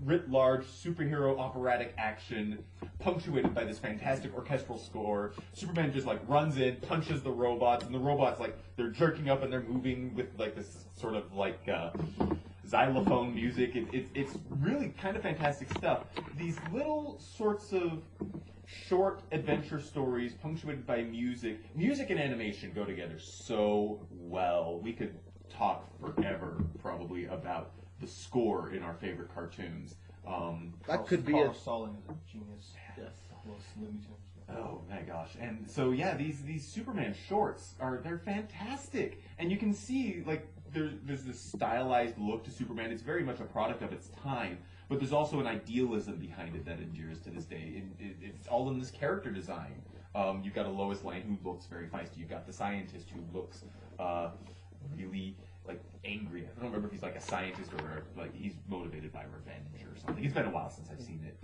[0.04, 2.62] writ large superhero operatic action,
[2.98, 5.32] punctuated by this fantastic orchestral score.
[5.52, 9.42] Superman just like runs in, punches the robots, and the robots like they're jerking up
[9.42, 11.60] and they're moving with like this sort of like.
[11.68, 11.90] Uh,
[12.66, 16.04] xylophone music it, it, it's really kind of fantastic stuff
[16.36, 18.00] these little sorts of
[18.88, 21.58] short adventure stories punctuated by music.
[21.76, 24.80] Music and animation go together so well.
[24.82, 25.14] We could
[25.48, 29.94] talk forever, probably, about the score in our favorite cartoons.
[30.26, 32.72] Um, That could be Carl a Stalling is a genius.
[32.96, 33.12] yes.
[33.44, 34.58] Well, it's Looney Tunes.
[34.58, 35.30] oh my gosh!
[35.40, 40.46] And so yeah, these these Superman shorts are they're fantastic, and you can see like
[40.72, 42.90] there's there's this stylized look to Superman.
[42.92, 44.58] It's very much a product of its time.
[44.90, 47.84] But there's also an idealism behind it that endures to this day.
[48.00, 49.80] It, it, it's all in this character design.
[50.16, 52.16] Um, you've got a Lois Lane who looks very feisty.
[52.18, 53.62] You've got the scientist who looks
[54.00, 54.30] uh,
[54.96, 56.42] really like angry.
[56.44, 59.98] I don't remember if he's like a scientist or like he's motivated by revenge or
[59.98, 60.24] something.
[60.24, 61.36] It's been a while since I've seen it.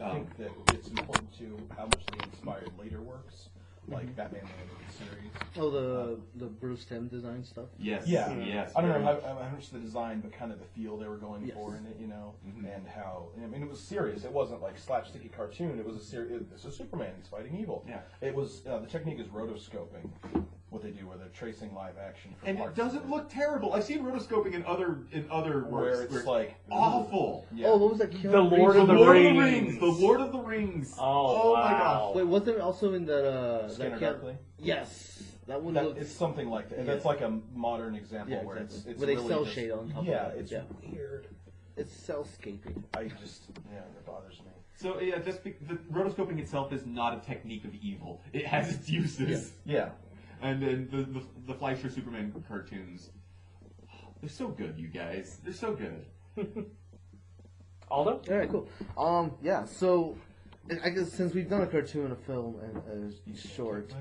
[0.00, 3.48] I Um, think that it's important to how much they inspired later works,
[3.88, 4.12] like Mm-hmm.
[4.14, 5.30] Batman the Animated Series.
[5.56, 7.66] Oh, the the Bruce Timm design stuff.
[7.78, 8.72] yes, Yeah, yes.
[8.74, 9.42] I don't know very how, much.
[9.44, 11.54] how much the design, but kind of the feel they were going Yes.
[11.54, 12.74] for in it, you know, Mhm.
[12.76, 14.24] and how I mean it was serious.
[14.24, 15.78] It wasn't like slapsticky cartoon.
[15.78, 16.42] It was a serious.
[16.52, 17.12] It's a Superman.
[17.18, 17.84] He's fighting evil.
[17.88, 18.00] Yeah.
[18.20, 20.10] It was uh, the technique is rotoscoping.
[20.74, 22.34] What they do, where they're tracing live action.
[22.40, 23.74] From and it doesn't look terrible.
[23.74, 27.46] I've seen rotoscoping in other in other where works it's like awful.
[27.54, 27.68] Yeah.
[27.68, 28.10] Oh, what was that?
[28.10, 29.68] Keanu The Lord Reeves of The the Lord of the Rings.
[29.68, 29.78] Rings.
[29.78, 30.96] The Lord of the Rings.
[30.98, 31.78] Oh, my wow.
[32.08, 32.16] gosh.
[32.16, 33.24] Wait, wasn't it also in that?
[33.24, 34.36] Uh, Scanner that Darkly.
[34.58, 36.00] Yes, that one That, looks.
[36.00, 36.80] it's something like that.
[36.80, 36.84] Yeah.
[36.86, 38.78] That's like a modern example Yeah, where exactly.
[38.78, 40.62] it's, it's Where they really cell just- shade on top of Yeah, it, it's yeah.
[40.90, 41.28] weird.
[41.76, 42.82] It's cellscaping.
[42.96, 44.50] I just yeah, it bothers me.
[44.76, 48.20] So yeah, just be, the rotoscoping itself is not a technique of evil.
[48.32, 49.52] It has its uses.
[49.64, 49.90] Yeah.
[50.44, 53.08] And then the, the the Fleischer Superman cartoons,
[54.20, 55.38] they're so good, you guys.
[55.42, 56.04] They're so good.
[57.90, 58.20] Aldo?
[58.30, 58.68] All right, cool.
[58.98, 59.64] Um, yeah.
[59.64, 60.18] So,
[60.82, 63.92] I guess since we've done a cartoon, a film, and a short,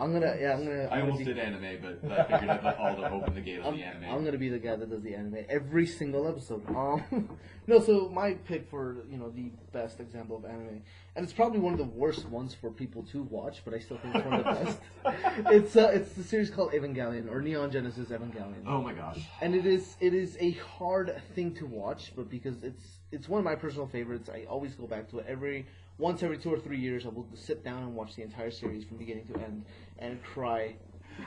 [0.00, 0.88] I'm gonna yeah, I'm gonna.
[0.90, 3.40] I I'm almost be, did anime, but, but I figured I'd let Aldo open the
[3.40, 4.10] gate I'm, the anime.
[4.10, 6.68] I'm gonna be the guy that does the anime every single episode.
[6.70, 10.82] Um, no, so my pick for you know the best example of anime,
[11.14, 13.98] and it's probably one of the worst ones for people to watch, but I still
[13.98, 14.78] think it's one of the best.
[15.52, 18.64] it's uh, it's the series called Evangelion or Neon Genesis Evangelion.
[18.66, 19.20] oh my gosh.
[19.40, 23.38] and it is it is a hard thing to watch, but because it's it's one
[23.38, 25.66] of my personal favorites, I always go back to it every
[26.00, 27.04] once every two or three years.
[27.06, 29.64] I will sit down and watch the entire series from beginning to end
[29.98, 30.74] and cry,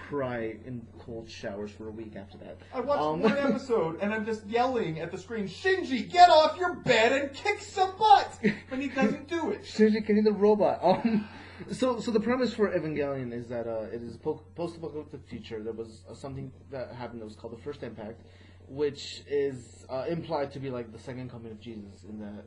[0.09, 2.57] cry in cold showers for a week after that.
[2.73, 6.57] I watched Um, one episode and I'm just yelling at the screen, Shinji, get off
[6.57, 8.39] your bed and kick some butt!
[8.71, 9.61] And he doesn't do it.
[9.63, 10.81] Shinji Kenny the robot.
[10.83, 11.27] Um,
[11.71, 15.61] so, so the premise for Evangelion is that uh, it is a post-apocalyptic future.
[15.63, 18.21] There was uh, something that happened that was called the First Impact,
[18.67, 22.45] which is uh, implied to be like the second coming of Jesus, in that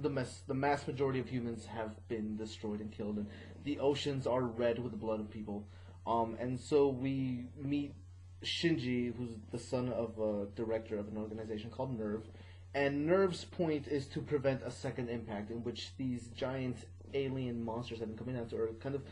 [0.00, 3.26] the mass, the mass majority of humans have been destroyed and killed, and
[3.64, 5.66] the oceans are red with the blood of people.
[6.06, 7.94] Um, and so we meet
[8.42, 12.22] Shinji, who's the son of a director of an organization called NERV,
[12.74, 16.78] and NERV's point is to prevent a second impact in which these giant
[17.14, 19.02] alien monsters that have been coming down to Earth, kind of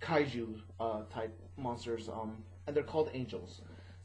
[0.00, 3.60] kaiju uh, type monsters, um, and they're called angels.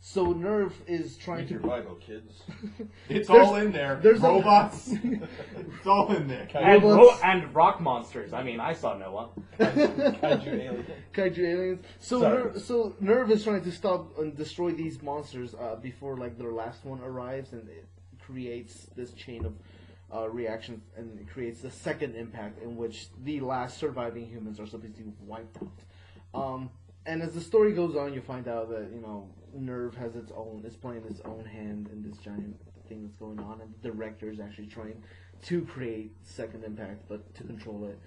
[0.07, 2.43] So NERV is trying Read to your Bible, kids.
[3.09, 3.99] It's There's- all in there.
[4.03, 4.89] there's a- robots.
[5.03, 6.47] it's all in there.
[6.53, 7.23] And, Robots.
[7.23, 8.31] ro- and rock monsters.
[8.31, 9.29] I mean, I saw Noah.
[9.59, 10.85] Kaiju alien.
[11.11, 11.85] kaiju aliens.
[11.99, 12.43] So Sorry.
[12.51, 16.51] NERV, so NERV is trying to stop and destroy these monsters uh, before like their
[16.51, 17.87] last one arrives, and it
[18.21, 19.53] creates this chain of
[20.15, 24.67] uh, reaction, and it creates the second impact in which the last surviving humans are
[24.67, 26.39] supposed to be wiped out.
[26.39, 26.69] Um,
[27.07, 30.31] and as the story goes on, you find out that you know NERV has its
[30.35, 32.55] own, is playing its own hand in this giant
[32.87, 35.01] thing that's going on, and the director is actually trying
[35.43, 37.99] to create second impact, but to control it.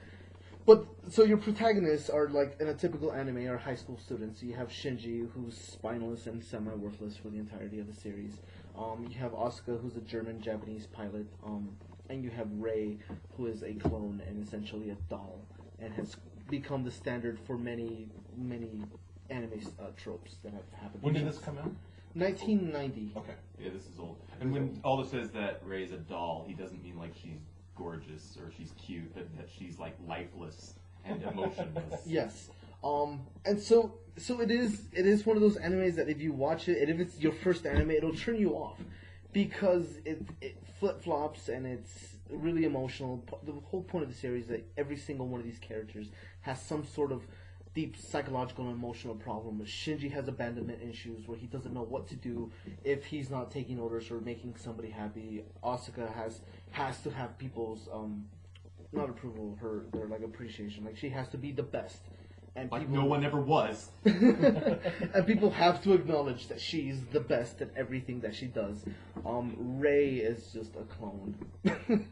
[0.67, 4.43] But so your protagonists are like in a typical anime are high school students.
[4.43, 8.35] You have Shinji, who's spineless and semi-worthless for the entirety of the series.
[8.77, 11.27] Um, you have Asuka, who's a German Japanese pilot.
[11.45, 11.71] Um,
[12.11, 12.99] and you have Rei,
[13.37, 15.41] who is a clone and essentially a doll,
[15.79, 16.17] and has
[16.51, 18.85] become the standard for many many
[19.31, 21.03] anime uh, tropes that have happened.
[21.03, 21.71] When did this come out?
[22.15, 23.13] 1990.
[23.17, 23.33] Okay.
[23.61, 24.17] Yeah, this is old.
[24.41, 27.39] And when Aldo says that Rei's a doll, he doesn't mean like she's
[27.77, 32.03] gorgeous or she's cute, but that she's like lifeless and emotionless.
[32.07, 32.51] Yes.
[32.83, 36.33] Um, and so so it is it is one of those animes that if you
[36.33, 38.79] watch it and if it's your first anime, it'll turn you off
[39.33, 43.25] because it it flip flops and it's really emotional.
[43.45, 46.07] The whole point of the series is that every single one of these characters
[46.43, 47.23] has some sort of
[47.79, 49.63] deep psychological and emotional problem.
[49.65, 52.51] Shinji has abandonment issues where he doesn't know what to do
[52.83, 55.45] if he's not taking orders or making somebody happy.
[55.63, 56.41] Asuka has
[56.73, 58.27] has to have people's um
[58.93, 60.85] not approval, her their like appreciation.
[60.85, 62.01] Like she has to be the best.
[62.57, 63.91] And Like people, no one ever was.
[64.05, 68.85] and people have to acknowledge that she's the best at everything that she does.
[69.25, 71.37] Um, Rei is just a clone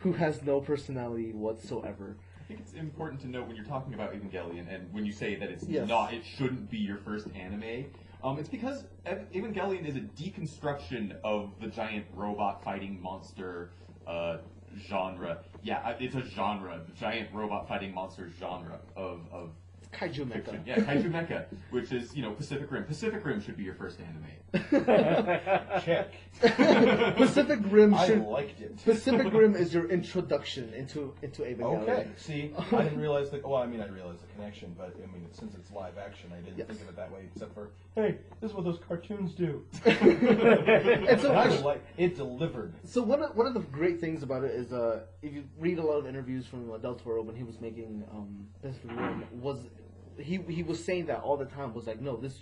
[0.00, 2.16] who has no personality whatsoever.
[2.38, 5.36] I think it's important to note when you're talking about Evangelion and when you say
[5.36, 5.88] that it's Yes.
[5.88, 7.86] not, it shouldn't be your first anime.
[8.22, 13.72] Um, it's because Ev- Evangelion is a deconstruction of the giant robot fighting monster
[14.06, 14.38] uh,
[14.88, 15.38] genre.
[15.62, 19.50] Yeah, I- it's a genre, the giant robot fighting monster genre of, of
[19.92, 20.32] Kaiju mecha.
[20.44, 20.62] fiction.
[20.66, 22.84] Yeah, Kaiju Mecha, which is you know Pacific Rim.
[22.84, 24.24] Pacific Rim should be your first anime.
[25.84, 26.12] Check.
[27.16, 28.22] Pacific Rim I should.
[28.22, 28.82] liked it.
[28.84, 31.82] Pacific Rim is your introduction into into Evangelion.
[31.82, 32.08] Okay.
[32.16, 33.40] See, I didn't realize the.
[33.44, 36.40] Well, I mean, I realized the connection, but I mean, since it's live action, I
[36.40, 36.68] didn't Yes.
[36.68, 37.28] think of it that way.
[37.34, 39.64] Except for, hey, this is what those cartoons do.
[39.84, 42.74] And so, And I was like, it delivered.
[42.84, 45.78] So one of, one of the great things about it is uh, if you read
[45.78, 49.24] a lot of interviews from uh, Del Toro when he was making um, Pacific Rim,
[49.40, 49.58] was
[50.22, 52.38] he he was saying that all the time was like no this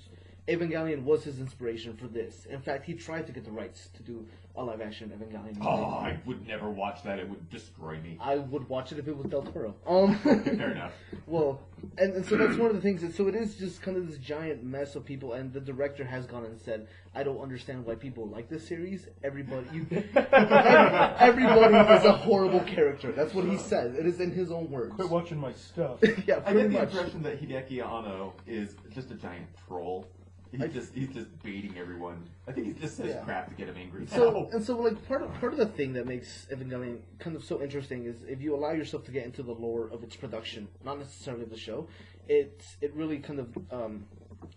[0.49, 2.47] Evangelion was his inspiration for this.
[2.47, 5.59] In fact, he tried to get the rights to do a live action Evangelion.
[5.61, 7.19] Oh, I would never watch that.
[7.19, 8.19] It would destroy me.
[8.21, 9.75] I would watch it if it was Del Toro.
[9.87, 10.93] Um, Fair enough.
[11.27, 11.61] Well,
[11.99, 13.15] and, and so that's one of the things.
[13.15, 16.25] So it is just kind of this giant mess of people, and the director has
[16.25, 19.07] gone and said, "I don't understand why people like this series.
[19.23, 23.95] Everybody, you, everybody is a horrible character." That's what he says.
[23.95, 24.95] It is in his own words.
[24.95, 25.99] Quit watching my stuff.
[26.27, 26.95] yeah, I get the much.
[26.95, 30.09] impression that Hideaki Anno is just a giant troll.
[30.53, 32.25] He's I- just he's just baiting everyone.
[32.47, 33.25] I think he just says Yeah.
[33.25, 34.07] crap to get him angry.
[34.07, 37.45] So and so, like part of part of the thing that makes Evangelion kind of
[37.45, 40.69] so interesting is if you allow yourself to get into the lore of its production,
[40.85, 41.87] not necessarily of the show,
[42.29, 44.07] it it really kind of um,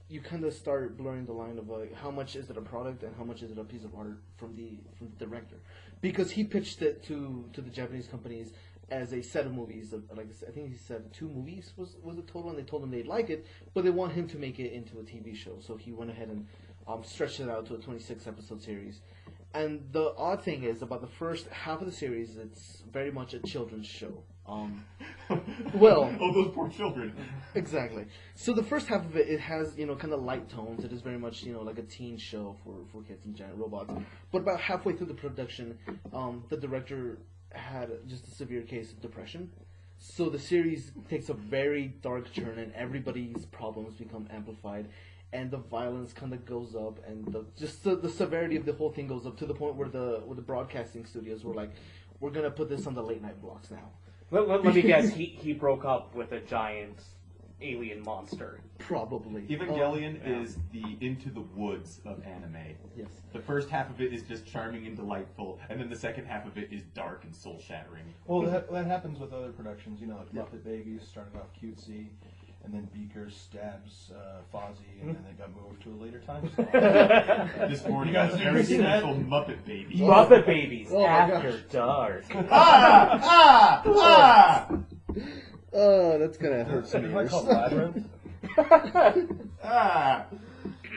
[0.08, 3.04] you kind of start blurring the line of like how much is it a product
[3.04, 5.58] and how much is it a piece of art from the from the director,
[6.00, 8.54] because he pitched it to to the Japanese companies
[8.90, 9.94] as a set of movies.
[9.94, 12.84] Of, like I think he said two movies was was the total, and they told
[12.84, 15.58] him they'd like it, but they want him to make it into a TV show.
[15.60, 16.48] So he went ahead and
[16.88, 19.02] um, stretched it out to a 26 episode series.
[19.54, 23.34] And the odd thing is about the first half of the series, it's very much
[23.34, 24.24] a children's show.
[24.48, 24.86] Um,
[25.74, 27.14] well- oh, those poor children.
[27.54, 28.06] exactly.
[28.36, 30.84] So the first half of it, it has you know kind of light tones.
[30.86, 33.58] It is very much you know like a teen show for for kids and giant
[33.58, 33.94] robots.
[34.32, 35.78] But about halfway through the production,
[36.14, 37.20] um, the director
[37.54, 39.52] had just a severe case of depression.
[40.00, 44.88] So the series takes a very dark turn, and everybody's problems become amplified,
[45.32, 48.74] and the violence kind of goes up, and the just the, the severity of the
[48.74, 51.72] whole thing goes up to the point where the where the broadcasting studios were like,
[52.20, 53.92] "We're gonna put this on the late night blocks now."
[54.32, 55.10] Let, let, let me guess.
[55.10, 57.00] He he broke up with a giant
[57.62, 58.60] alien monster.
[58.80, 59.42] Probably.
[59.44, 60.42] Evangelion Oh, yeah.
[60.42, 62.76] is the into the woods of anime.
[62.98, 63.08] Yes.
[63.34, 66.46] The first half of it is just charming and delightful, and then the second half
[66.48, 68.04] of it is dark and soul shattering.
[68.26, 70.02] Well, that, that happens with other productions.
[70.02, 72.08] You know, like Muppet Babies started off cutesy,
[72.64, 76.50] and then Beaker stabs uh, Fozzie, and then they got moved to a later time
[76.56, 76.72] slot.
[77.70, 79.00] This morning, You I guys was ever very seen that?
[79.00, 79.98] special Muppet Baby.
[80.00, 81.62] Muppet Babies Oh my after gosh.
[81.72, 82.24] dark.
[82.52, 83.20] ah!
[83.24, 83.84] Ah!
[83.86, 84.78] Ah!
[85.74, 87.30] Oh, that's gonna hurt some Isn't that ears.
[87.32, 88.08] called Labyrinth?
[89.64, 90.26] Ah!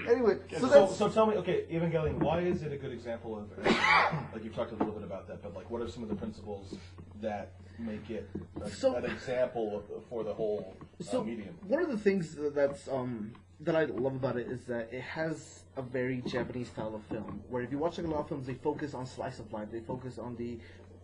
[0.09, 3.39] Anyway, so So, that's so tell me, okay, Evangelion, why is it a good example
[3.39, 3.66] of,
[4.35, 6.14] like you've talked a little bit about that, but like what are some of the
[6.16, 6.75] principles
[7.20, 8.29] that make it
[8.62, 11.55] a, So- an example of, for the whole uh, so medium?
[11.66, 15.64] one of the things that's um that I love about it is that it has
[15.77, 17.41] a very Japanese style of film.
[17.49, 19.68] Where if you watch like a lot of films, they focus on slice of life.
[19.70, 20.59] They focus on the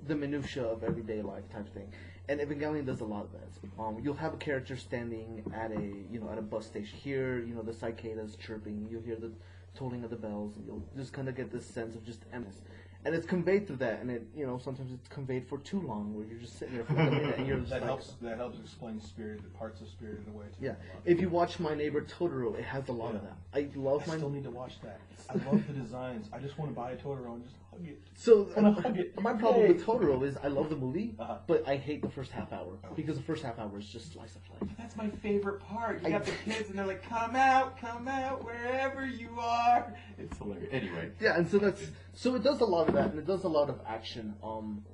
[0.06, 1.92] the minutia of everyday life type thing.
[2.30, 3.82] And Evangelion does a lot of that.
[3.82, 6.96] Um, you'll have a character standing at a you know at a bus station.
[6.96, 8.86] Here, you know the cicadas chirping.
[8.88, 9.32] You'll hear the
[9.76, 12.60] tolling of the bells, and you'll just kind of get this sense of just emptiness.
[13.04, 16.14] And it's conveyed through that, and it you know sometimes it's conveyed for too long,
[16.14, 18.12] where you're just sitting there for a minute, and you're just That like, helps.
[18.22, 20.44] That helps explain Spirited parts of Spirited Away.
[20.56, 20.66] Too.
[20.66, 20.74] yeah.
[21.04, 23.38] If you watch My Neighbor Totoro, it has a lot of that.
[23.54, 24.16] I love my I my.
[24.18, 25.00] still need to watch that.
[25.28, 26.28] I love the designs.
[26.32, 27.56] I just want to buy a Totoro and just
[27.86, 27.94] hug.
[28.14, 28.48] So
[28.94, 29.20] it.
[29.20, 31.38] my problem with Totoro is I love the movie, Uh-huh.
[31.46, 34.36] but I hate the first half hour because the first half hour is just slice
[34.36, 34.70] of life.
[34.78, 36.00] That's my favorite part.
[36.02, 39.94] You I- got the kids and they're like, "Come out, come out, wherever you are."
[40.18, 40.68] It's hilarious.
[40.72, 43.44] Anyway, Yeah, and so that's so it does a lot of that, and it does
[43.44, 44.34] a lot of action.
[44.42, 44.84] Um,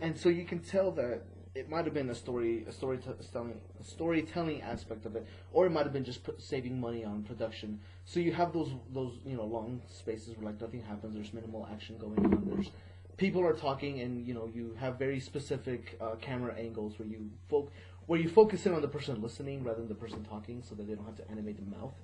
[0.00, 1.22] and so you can tell that
[1.56, 5.84] it might have been a story, a storytelling, storytelling aspect of it, or it might
[5.84, 7.80] have been just saving money on production.
[8.04, 11.14] So you have those those you know long spaces where like nothing happens.
[11.14, 12.46] There's minimal action going on.
[12.46, 12.70] There's
[13.16, 17.30] people are talking, and you know you have very specific uh, camera angles where you
[17.48, 17.70] fo-
[18.06, 20.86] where you focus in on the person listening rather than the person talking, so that
[20.86, 21.94] they don't have to animate the mouth.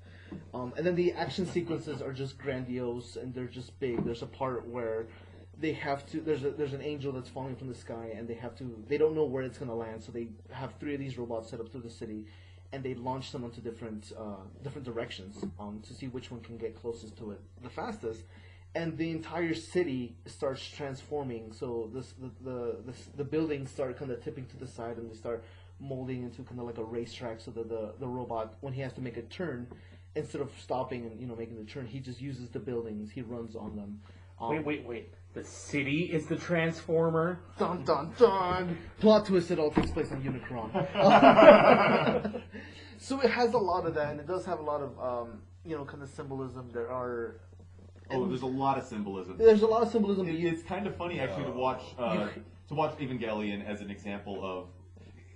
[0.55, 4.03] Um, and then the action sequences are just grandiose and they're just big.
[4.03, 5.07] There's a part where
[5.59, 6.21] they have to.
[6.21, 8.85] There's a, there's an angel that's falling from the sky, and they have to.
[8.89, 11.61] They don't know where it's gonna land, so they have three of these robots set
[11.61, 12.27] up through the city,
[12.73, 16.57] and they launch them into different uh, different directions um, to see which one can
[16.57, 18.23] get closest to it the fastest.
[18.75, 21.53] And the entire city starts transforming.
[21.53, 25.11] So this the the the, the buildings start kind of tipping to the side, and
[25.11, 25.45] they start
[25.79, 27.41] molding into kind of like a racetrack.
[27.41, 29.67] So that the the robot, when he has to make a turn,
[30.15, 33.11] instead of stopping and you know making the turn, he just uses the buildings.
[33.11, 34.01] He runs on them.
[34.41, 35.15] Um, Wait, wait, wait.
[35.35, 37.41] The city is the transformer.
[37.59, 38.77] Dun dun dun!
[39.01, 40.71] Plot twist: It all takes place on Unicron.
[42.99, 45.41] so it has a lot of that, and it does have a lot of um,
[45.65, 46.71] you know kind of symbolism.
[46.73, 47.41] There are
[48.11, 49.39] oh, there's a lot of symbolism.
[49.39, 50.29] there's a lot of symbolism.
[50.29, 52.29] It- it's kind of funny actually to watch uh,
[52.69, 54.69] to watch Evangelion as an example of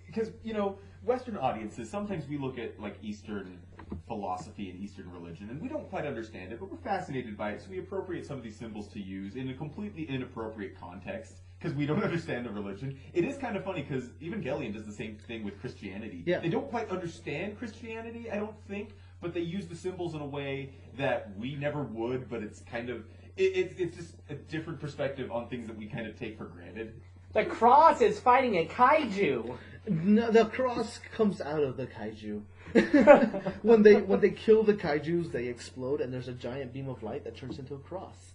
[0.07, 3.61] because you know Western audiences sometimes we look at like Eastern
[4.07, 7.61] philosophy and Eastern religion and we don't quite understand it, but we're fascinated by it,
[7.61, 11.75] so we appropriate some of these symbols to use in a completely inappropriate context because
[11.75, 12.99] we don't understand the religion.
[13.13, 16.23] It is kind of funny because Evangelion does the same thing with Christianity.
[16.27, 16.41] Yeah.
[16.41, 20.27] They don't quite understand Christianity, I don't think, but they use the symbols in a
[20.27, 22.29] way that we never would.
[22.29, 23.05] But it's kind of
[23.37, 26.45] it, it's it's just a different perspective on things that we kind of take for
[26.45, 27.01] granted.
[27.33, 29.57] The cross is fighting a kaiju.
[29.89, 32.43] No, the cross comes out of the kaiju.
[33.63, 37.03] when they when they kill the kaiju's, they explode, and there's a giant beam of
[37.03, 38.33] light that turns into a cross.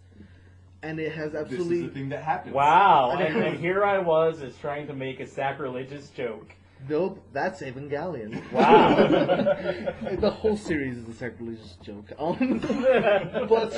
[0.84, 2.56] And it has This is absolutely the thing that happens.
[2.56, 6.56] Wow, and, and here I was is trying to make a sacrilegious joke.
[6.90, 8.42] Nope, that's Evangelion.
[8.52, 8.96] Wow.
[10.20, 12.12] the whole series is a sacrilegious joke.
[12.20, 12.60] Um,
[13.48, 13.72] but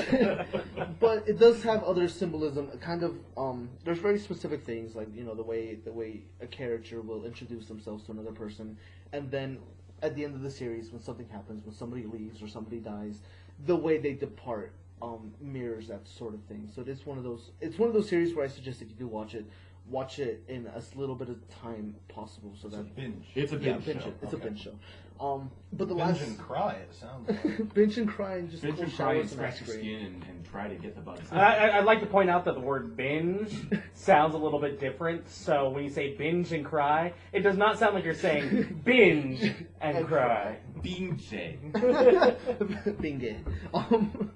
[0.99, 2.70] but it does have other symbolism.
[2.80, 6.47] Kind of um, there's very specific things like you know the way the way a
[6.47, 8.78] character will introduce themselves to another person,
[9.12, 9.60] and then
[10.01, 13.20] at the end of the series when something happens, when somebody leaves or somebody dies,
[13.66, 16.70] the way they depart um, mirrors that sort of thing.
[16.74, 17.51] So it is one of those.
[17.62, 19.45] It's one of those series where I suggest if you do watch it,
[19.88, 23.25] watch it in as little bit of time possible, so It's a that binge.
[23.36, 24.07] It's a yeah, binge binge show.
[24.09, 24.15] it.
[24.21, 24.43] It's Okay.
[24.43, 24.73] a binge show.
[25.21, 26.73] Um, but the Binge last and cry.
[26.73, 27.29] It sounds.
[27.29, 27.73] Like.
[27.75, 30.45] binge and cry and just Binge cold and cry and scratch your skin and, and
[30.45, 31.21] try to get the bugs.
[31.31, 33.53] I, I- I'd like to point out that the word binge
[33.93, 35.29] sounds a little bit different.
[35.29, 39.43] So when you say binge and cry, it does not sound like you're saying binge
[39.79, 40.57] and, And cry.
[40.81, 41.59] Being Jay.
[42.99, 43.45] Being.
[43.73, 44.31] Um,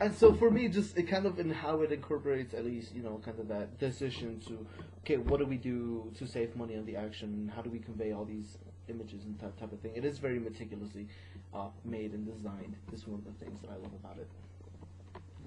[0.00, 3.02] and so for me, just it kind of in how it incorporates at least you
[3.02, 4.66] know kind of that decision to
[5.00, 7.50] okay, what do we do to save money on the action?
[7.54, 9.92] How do we convey all these images and that type of thing?
[9.94, 11.08] It is very meticulously
[11.54, 12.74] uh, made and designed.
[12.90, 14.28] This is one of the things that I love about it.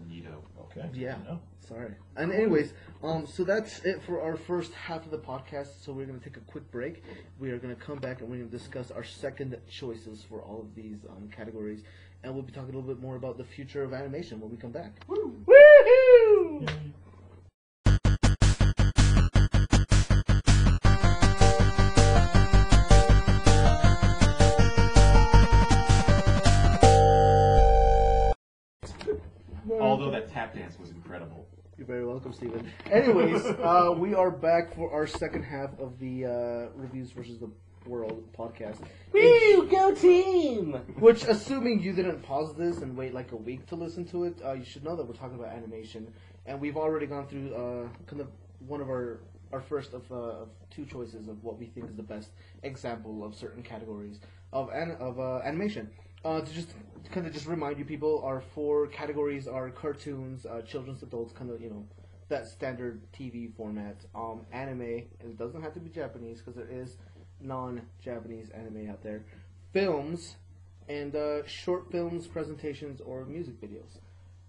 [0.08, 0.42] Neato.
[0.62, 0.90] Okay.
[0.94, 1.18] Yeah.
[1.26, 1.40] No.
[1.68, 1.94] Sorry.
[2.16, 2.74] And anyways,
[3.04, 5.84] um, so that's it for our first half of the podcast.
[5.84, 7.04] So we're gonna take a quick break.
[7.40, 10.74] We are gonna come back and we're gonna discuss our second choices for all of
[10.76, 11.84] these um, categories,
[12.24, 14.58] and we'll be talking a little bit more about the future of animation when we
[14.58, 14.92] come back.
[15.08, 15.36] Woo!
[15.46, 16.70] Woohoo!
[29.80, 31.48] Although that tap dance was incredible.
[31.78, 32.70] You're very welcome, Stephen.
[32.92, 37.50] Anyways, uh, we are back for our second half of the uh, reviews versus the
[37.86, 38.78] world podcast.
[39.14, 39.68] Woo!
[39.70, 40.74] Go team!
[41.00, 44.40] Which, assuming you didn't pause this and wait like a week to listen to it,
[44.46, 46.14] uh, you should know that we're talking about animation,
[46.46, 48.28] and we've already gone through uh, kind of
[48.68, 49.22] one of our
[49.52, 52.30] our first of, uh, of two choices of what we think is the best
[52.62, 54.20] example of certain categories
[54.54, 55.90] of an, of uh, animation.
[56.24, 56.74] Uh, to just
[57.12, 61.50] kind of just remind you people, our four categories are cartoons, uh, children's, adults, kind
[61.50, 61.86] of you know
[62.28, 63.96] that standard TV format.
[64.14, 66.98] Um, anime, and it doesn't have to be Japanese because there is
[67.42, 69.24] non-Japanese anime out there.
[69.74, 70.36] Films
[70.88, 74.00] and uh, short films, presentations, or music videos.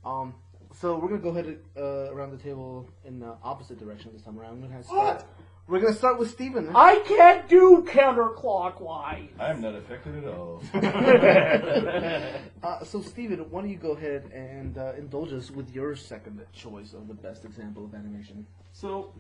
[0.05, 0.35] Um,
[0.81, 4.39] so we're gonna go ahead uh, around the table in the opposite direction this time
[4.39, 4.55] around.
[4.55, 5.25] I'm gonna have start.
[5.69, 6.71] We're gonna start with Steven.
[6.75, 9.29] I can't do counterclockwise.
[9.39, 10.63] I'm not affected at all.
[12.63, 16.39] Uh, so, Steven, why don't you go ahead and uh, indulge us with your second
[16.53, 18.47] choice of the best example of animation?
[18.73, 19.15] So,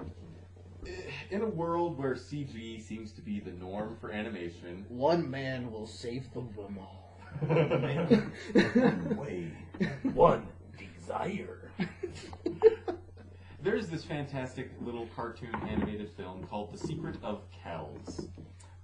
[1.30, 5.86] in a world where CG seems to be the norm for animation, One man will
[5.86, 7.20] save the them all.
[9.16, 9.52] Way.
[10.14, 11.70] One desire.
[13.62, 18.28] there's this fantastic little cartoon animated film called The Secret of Kells.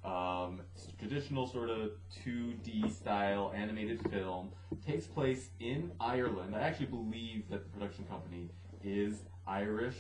[0.05, 1.91] Um, it's a traditional sort of
[2.25, 4.51] 2D style animated film
[4.87, 6.55] takes place in Ireland.
[6.55, 8.51] I actually believe that the production company
[8.85, 9.97] is Irish,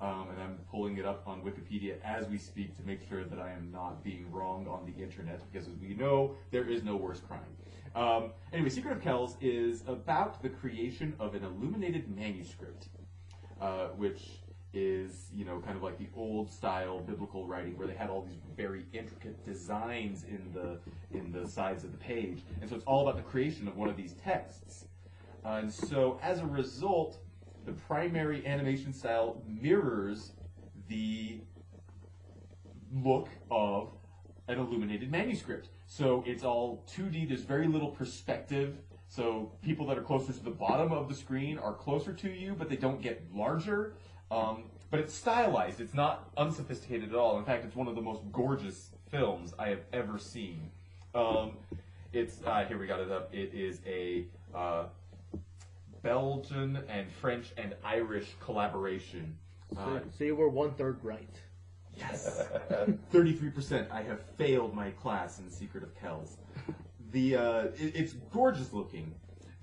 [0.00, 3.38] um, and I'm pulling it up on Wikipedia as we speak to make sure that
[3.38, 6.96] I am not being wrong on the internet, because as we know, there is no
[6.96, 7.40] worse crime.
[7.94, 12.88] Um, anyway, Secret of Kells is about the creation of an illuminated manuscript
[13.60, 14.22] uh, which
[14.72, 18.22] is you know kind of like the old style biblical writing where they had all
[18.22, 20.78] these very intricate designs in the
[21.16, 23.88] in the sides of the page, and so it's all about the creation of one
[23.88, 24.86] of these texts.
[25.44, 27.18] Uh, and so as a result,
[27.64, 30.32] the primary animation style mirrors
[30.88, 31.40] the
[32.92, 33.92] look of
[34.48, 35.68] an illuminated manuscript.
[35.86, 38.78] So it's all 2D, there's very little perspective.
[39.08, 42.54] So people that are closer to the bottom of the screen are closer to you,
[42.56, 43.94] but they don't get larger.
[44.30, 47.38] Um, but it's stylized, it's not unsophisticated at all.
[47.38, 50.70] In fact, it's one of the most gorgeous films I have ever seen.
[51.14, 51.52] Um,
[52.12, 53.32] it's, uh, here we got it up.
[53.32, 54.84] It is a uh,
[56.02, 59.36] Belgian and French and Irish collaboration.
[59.76, 61.36] Uh, So, so you were one third right.
[61.96, 62.42] Yes.
[63.10, 63.88] Thirty-three percent.
[63.90, 66.38] I have failed my class in Secret of Kells.
[67.12, 69.14] The uh, it- it's gorgeous looking,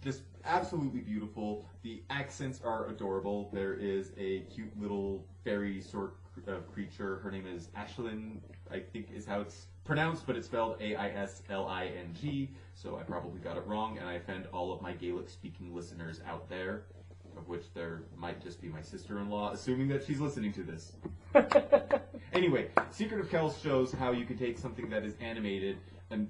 [0.04, 1.66] just absolutely beautiful.
[1.84, 3.50] The accents are adorable.
[3.54, 6.16] There is a cute little fairy sort
[6.46, 7.18] of creature.
[7.24, 8.38] Her name is Ashlyn.
[8.70, 12.50] I think is how it's pronounced, but it's spelled A-I-S-L-I-N-G.
[12.76, 16.48] So I probably got it wrong, and I offend all of my Gaelic-speaking listeners out
[16.50, 16.84] there,
[17.36, 20.94] of which there might just be my sister-in-law, assuming that she's listening to this.
[22.34, 25.78] Anyway, Secret of Kells shows how you can take something that is animated
[26.12, 26.28] and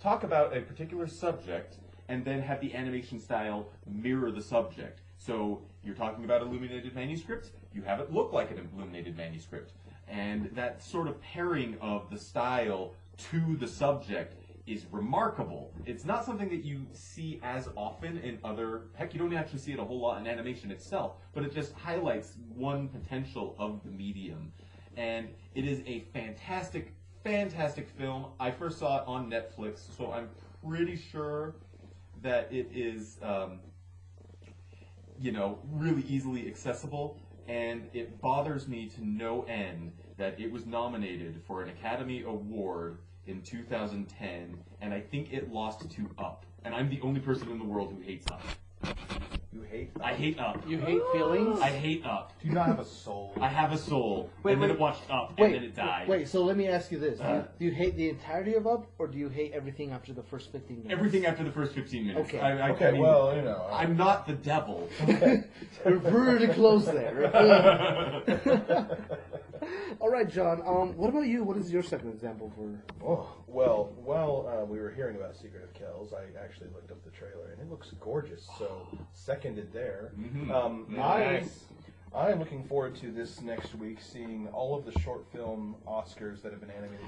[0.00, 1.76] talk about a particular subject
[2.08, 5.00] and then have the animation style mirror the subject.
[5.18, 9.72] So you're talking about illuminated manuscripts, you have it look like an illuminated manuscript.
[10.10, 12.94] And that sort of pairing of the style
[13.30, 14.34] to the subject
[14.66, 15.72] is remarkable.
[15.86, 19.72] It's not something that you see as often in other, heck, you don't actually see
[19.72, 23.90] it a whole lot in animation itself, but it just highlights one potential of the
[23.90, 24.52] medium.
[24.96, 26.94] And it is a fantastic,
[27.24, 28.26] fantastic film.
[28.38, 30.28] I first saw it on Netflix, so I'm
[30.66, 31.56] pretty sure
[32.22, 33.60] that it is, um,
[35.18, 37.18] you know, really easily accessible.
[37.48, 42.98] And it bothers me to no end that it was nominated for an Academy Award
[43.26, 46.44] in 2010, and I think it lost to Up.
[46.64, 48.42] And I'm the only person in the world who hates Up.
[49.50, 50.62] You hate I hate Up.
[50.68, 51.58] You hate feelings?
[51.60, 52.34] I hate Up.
[52.40, 53.32] Do you not have a soul?
[53.40, 54.74] I have a soul, Wait, and then wait.
[54.74, 56.06] it watched Up, Wait, and then it died.
[56.06, 56.28] wait.
[56.28, 57.44] So let me ask you this: do, you, Uh.
[57.58, 60.52] do you hate the entirety of Up, or do you hate everything after the first
[60.52, 60.92] fifteen minutes?
[60.92, 62.28] Everything after the first 15 minutes.
[62.28, 62.40] Okay.
[62.40, 63.66] I, I, okay, I mean, well, you know.
[63.72, 64.86] I'm not the devil.
[65.06, 67.30] We're pretty close there.
[70.00, 70.60] All right, John.
[70.66, 71.42] Um, what about you?
[71.44, 73.06] What is your second example for?
[73.06, 77.02] Oh, well, while uh, we were hearing about Secret of Kells, I actually looked up
[77.04, 78.46] the trailer, and it looks gorgeous.
[78.58, 80.12] So, seconded there.
[80.18, 80.50] Mhm.
[80.50, 81.64] Um, Nice.
[82.14, 85.76] I, I am looking forward to this next week, seeing all of the short film
[85.86, 87.06] Oscars that have been animated.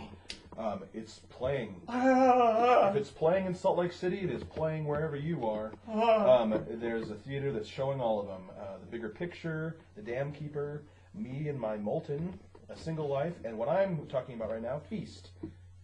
[0.58, 1.80] Um, it's playing.
[1.88, 5.72] if it's playing in Salt Lake City, it is playing wherever you are.
[5.90, 8.42] Um, there's a theater that's showing all of them.
[8.60, 10.82] Uh, the Bigger Picture, The Dam Keeper,
[11.14, 12.38] Me and My Moulton,
[12.70, 15.30] A Single Life, and what I'm talking about right now, Feast.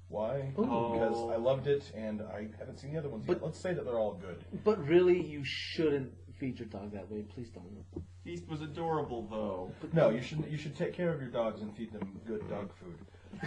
[0.09, 0.53] Why?
[0.57, 0.93] Oh.
[0.93, 3.43] Because I loved it, and I haven't seen the other ones yet.
[3.43, 4.45] Let's say that they're all good.
[4.64, 7.22] But really, you shouldn't feed your dog that way.
[7.22, 7.84] Please don't.
[8.24, 9.72] Feast was adorable, though.
[9.93, 12.70] No, you should you should take care of your dogs and feed them good dog
[12.76, 12.99] food.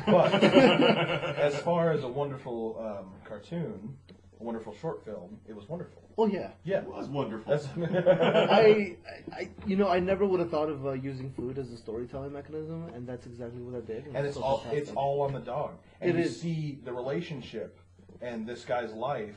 [0.06, 3.98] But as far as a wonderful um, cartoon,
[4.40, 6.02] a wonderful short film, it was wonderful.
[6.18, 6.52] Oh yeah.
[6.64, 7.52] Yeah, It was wonderful.
[7.52, 8.96] that's I,
[9.34, 12.34] I, you know, I never would have thought of uh, using food as a storytelling
[12.34, 14.06] mechanism, and that's exactly what I did.
[14.14, 14.82] and it's so all fantastic.
[14.88, 15.72] it's all on the dog.
[16.02, 16.40] And It you is.
[16.40, 17.80] see the relationship
[18.22, 19.36] and this guy's life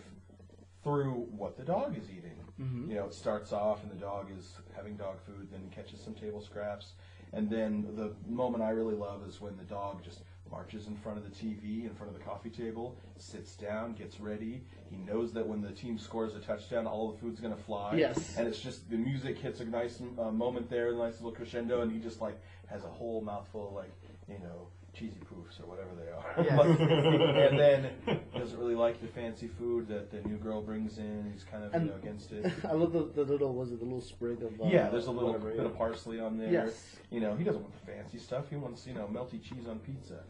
[0.82, 2.36] through what the dog is eating.
[2.61, 2.88] Mhm.
[2.88, 6.14] You know, it starts off and the dog is having dog food, then catches some
[6.14, 6.92] table scraps,
[7.32, 10.22] and then the moment I really love is when the dog just
[10.53, 14.20] marches in front of the TV, in front of the coffee table, sits down, gets
[14.20, 14.62] ready.
[14.90, 17.94] He knows that when the team scores a touchdown, all the food's gonna fly.
[17.96, 18.36] Yes.
[18.36, 21.80] And it's just the music hits a nice uh, moment there, a nice little crescendo,
[21.80, 23.92] and he just like has a whole mouthful of like
[24.28, 26.44] you know cheesy poofs or whatever they are.
[26.44, 26.78] Yes.
[27.50, 27.90] and then
[28.36, 31.30] doesn't really like the fancy food that the new girl brings in.
[31.32, 32.53] He's kind of And- you know against it.
[32.68, 35.11] I love the, the little was it the little sprig of uh, yeah, there's a
[35.11, 35.64] little whatever, bit yeah.
[35.64, 36.53] of parsley on there.
[36.53, 36.96] Yes.
[37.11, 38.50] You know, he doesn't want the fancy stuff.
[38.50, 40.20] He wants you know melty cheese on pizza.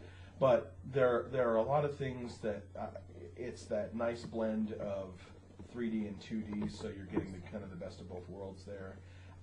[0.42, 2.86] But there there are a lot of things that uh,
[3.36, 5.10] it's that nice blend of
[5.72, 8.96] 3D and 2D, so you're getting the kind of the best of both worlds there.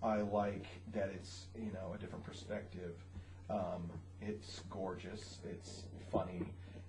[0.03, 2.95] I like that it's you know a different perspective.
[3.49, 3.89] Um,
[4.21, 5.39] it's gorgeous.
[5.49, 6.41] It's funny.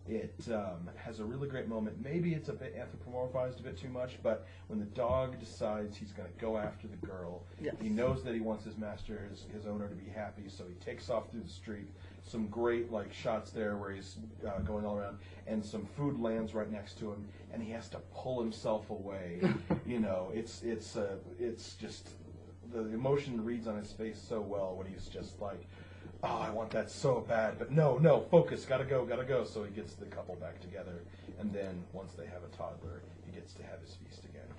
[0.08, 2.02] It um, has a really great moment.
[2.02, 6.10] Maybe it's a bit anthropomorphized a bit too much, but when the dog decides he's
[6.10, 7.76] going to go after the girl, Yes.
[7.80, 10.74] he knows that he wants his master, his, his owner, to be happy, so he
[10.84, 11.86] takes off through the street.
[12.24, 14.16] Some great like shots there where he's
[14.46, 17.88] uh, going all around, and some food lands right next to him, and he has
[17.90, 19.40] to pull himself away.
[19.86, 22.10] you know, it's it's uh, it's just
[22.72, 25.66] the emotion reads on his face so well when he's just like,
[26.22, 29.64] "Oh, I want that so bad, but no, no, focus, gotta go, gotta go." So
[29.64, 31.02] he gets the couple back together,
[31.40, 34.09] and then once they have a toddler, he gets to have his again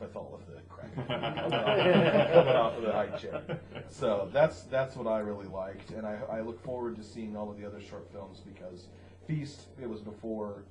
[0.02, 1.14] with all of the crack coming
[1.60, 3.41] off, coming off of the high chair.
[3.89, 7.49] So that's that's what I really liked, and I, I look forward to seeing all
[7.52, 8.88] of the other short films because
[9.28, 10.64] Feast it was before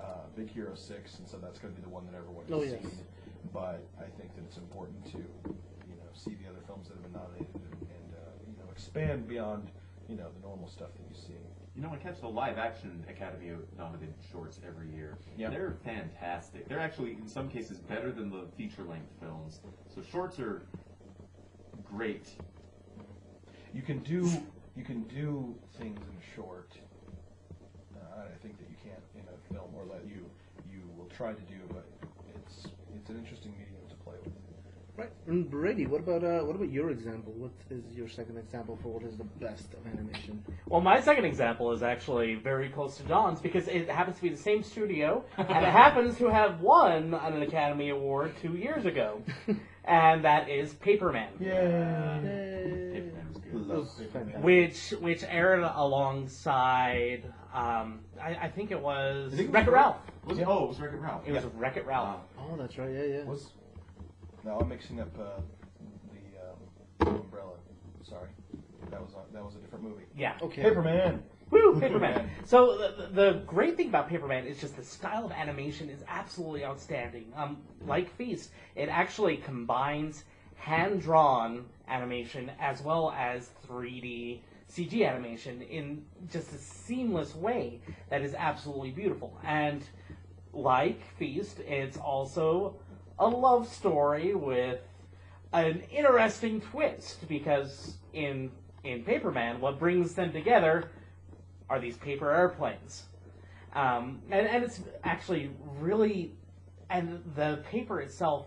[0.00, 0.04] uh,
[0.34, 2.62] Big Hero Six, and so that's going to be the one that everyone has Oh,
[2.62, 2.80] yes.
[2.80, 2.90] seen.
[3.52, 7.02] But I think that it's important to you know see the other films that have
[7.04, 9.68] been nominated and, and uh, you know expand beyond
[10.08, 11.38] you know the normal stuff that you see.
[11.74, 15.18] You know, I catch the live action Academy nominated shorts every year.
[15.36, 15.50] Yeah.
[15.50, 16.68] They're fantastic.
[16.68, 19.60] They're actually, in some cases, better than the feature length films.
[19.92, 20.62] So shorts are
[21.82, 22.28] great.
[23.72, 24.30] You can do
[24.76, 26.70] you can do things in a short.
[27.96, 30.30] Uh, I think that you can't in a film or that you
[30.70, 31.86] you will try to do, but
[32.36, 33.73] it's it's an interesting medium to play with.
[34.96, 35.10] Right.
[35.26, 37.32] And Brady, what about uh, what about your example?
[37.36, 40.44] What is your second example for what is the best of animation?
[40.66, 44.28] Well, my second example is actually very close to John's because it happens to be
[44.28, 49.20] the same studio, and it happens to have won an Academy Award two years ago,
[49.84, 51.50] and that is Paperman, Yay.
[52.94, 53.68] Paperman was good.
[53.68, 54.44] That was fantastic.
[54.44, 59.70] which which aired alongside, um, I, I think it was I think it was Wreck-It
[59.72, 59.96] Ralph.
[60.24, 60.46] Was it?
[60.46, 61.22] Oh, it was Wreck-It Ralph.
[61.26, 61.50] It was Yeah.
[61.56, 62.20] Wreck-It Ralph.
[62.38, 62.90] Oh, that's right.
[62.92, 63.24] Yeah, yeah.
[63.24, 63.50] Was
[64.44, 65.40] no, I'm mixing up uh,
[67.00, 67.52] the um, umbrella.
[68.02, 68.28] Sorry,
[68.90, 70.04] that was a, that was a different movie.
[70.16, 70.36] Yeah.
[70.42, 70.62] Okay.
[70.62, 71.20] Paperman.
[71.50, 72.28] Woo, Paperman.
[72.44, 76.64] So the, the great thing about Paperman is just the style of animation is absolutely
[76.64, 77.32] outstanding.
[77.36, 80.24] Um, like Feast, it actually combines
[80.56, 84.40] hand-drawn animation as well as 3D
[84.70, 89.38] CG animation in just a seamless way that is absolutely beautiful.
[89.44, 89.84] And
[90.52, 92.76] like Feast, it's also
[93.18, 94.80] a love story with
[95.52, 98.50] an interesting twist because in
[98.82, 100.90] in Paperman, what brings them together
[101.70, 103.04] are these paper airplanes,
[103.74, 106.32] um, and and it's actually really,
[106.90, 108.46] and the paper itself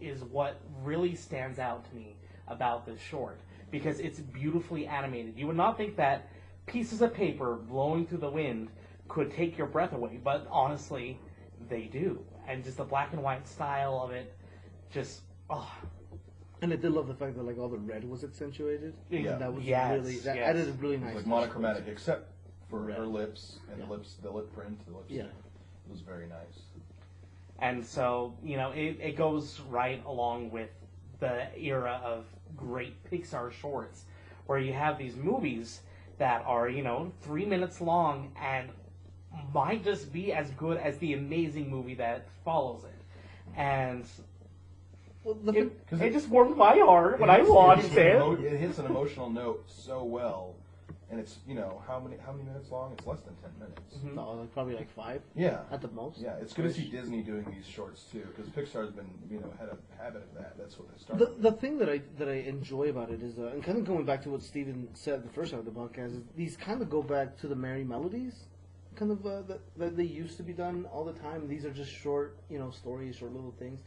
[0.00, 2.16] is what really stands out to me
[2.48, 3.38] about this short
[3.70, 5.36] because it's beautifully animated.
[5.36, 6.28] You would not think that
[6.66, 8.68] pieces of paper blowing through the wind
[9.08, 11.18] could take your breath away, but honestly,
[11.68, 12.24] they do.
[12.50, 14.34] And just the black and white style of it,
[14.90, 15.70] just oh,
[16.62, 18.94] And I did love the fact that like all the red was accentuated.
[19.08, 19.36] Yeah.
[19.36, 20.48] That was Yes, really that yes.
[20.48, 21.14] added a really It nice.
[21.14, 21.30] was like touch.
[21.30, 22.32] monochromatic, except
[22.68, 22.98] for Red.
[22.98, 23.86] her lips and Yeah.
[23.86, 25.16] the lips, the lip print, the lipstick.
[25.18, 25.24] Yeah.
[25.24, 26.62] It was very nice.
[27.60, 30.70] And so, you know, it, it goes right along with
[31.20, 32.24] the era of
[32.56, 34.04] great Pixar shorts,
[34.46, 35.82] where you have these movies
[36.18, 38.70] that are, you know, three minutes long and
[39.54, 43.56] might just be as good as the amazing movie that follows it.
[43.56, 44.04] And
[45.24, 48.14] Well, the it, it it- just warmed my heart when I watched hits an it.
[48.16, 50.54] emo- it hits an emotional note so well,
[51.10, 52.92] and it's you know how many how many minutes long?
[52.96, 53.96] It's less than ten minutes.
[53.98, 54.14] Mhm.
[54.14, 56.20] no, like, probably like five Yeah, at the most.
[56.20, 56.36] yeah.
[56.40, 59.68] It's good to see Disney doing these shorts too, because Pixar's been you know had
[59.68, 60.56] a habit of that.
[60.56, 61.42] That's what they started.
[61.42, 63.84] The, the thing that I that I enjoy about it is, uh, and kind of
[63.84, 66.80] going back to what Steven said the first half of the podcast, is these kind
[66.80, 68.46] of go back to the Merrie Melodies,
[69.00, 71.48] kind of uh, that, that they used to be done all the time.
[71.48, 73.80] These are just short, you know, stories, short little things,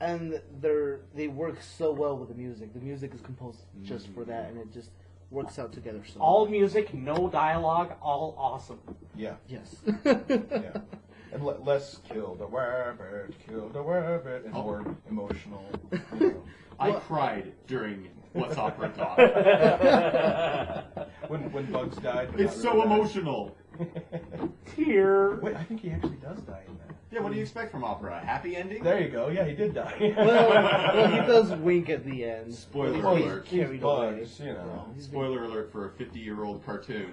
[0.00, 2.72] and they're they work so well with the music.
[2.72, 4.90] The music is composed just for that, and it just
[5.30, 6.20] works out together so.
[6.20, 6.50] All well.
[6.50, 8.78] music, no dialogue, all awesome.
[9.16, 9.76] yeah, yes.
[10.04, 10.78] yeah.
[11.32, 15.64] and le- less kill the rabbit, kill the rabbit, and more emotional.
[15.92, 16.42] You know.
[16.78, 19.18] I cried during What's Opera Doc.
[21.28, 22.30] when when Bugs died.
[22.38, 23.56] it's so really emotional.
[24.76, 25.36] Tear.
[25.40, 26.94] Wait, I think he actually does die in that.
[27.10, 28.20] Yeah, what do you expect from opera?
[28.22, 28.84] A happy ending?
[28.84, 29.28] There you go.
[29.30, 30.14] Yeah, he did die.
[30.16, 30.48] well,
[30.94, 32.54] well, he does wink at the end.
[32.54, 33.46] Spoiler He's Well, alert.
[33.48, 34.10] he's carried away.
[34.20, 34.86] Bugs, you know.
[34.94, 37.10] he's being- Spoiler alert for a 50 year old cartoon.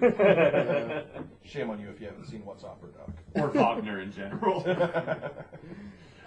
[1.42, 3.10] Shame on you if you haven't seen What's Opera Doc.
[3.34, 4.62] or Wagner in general.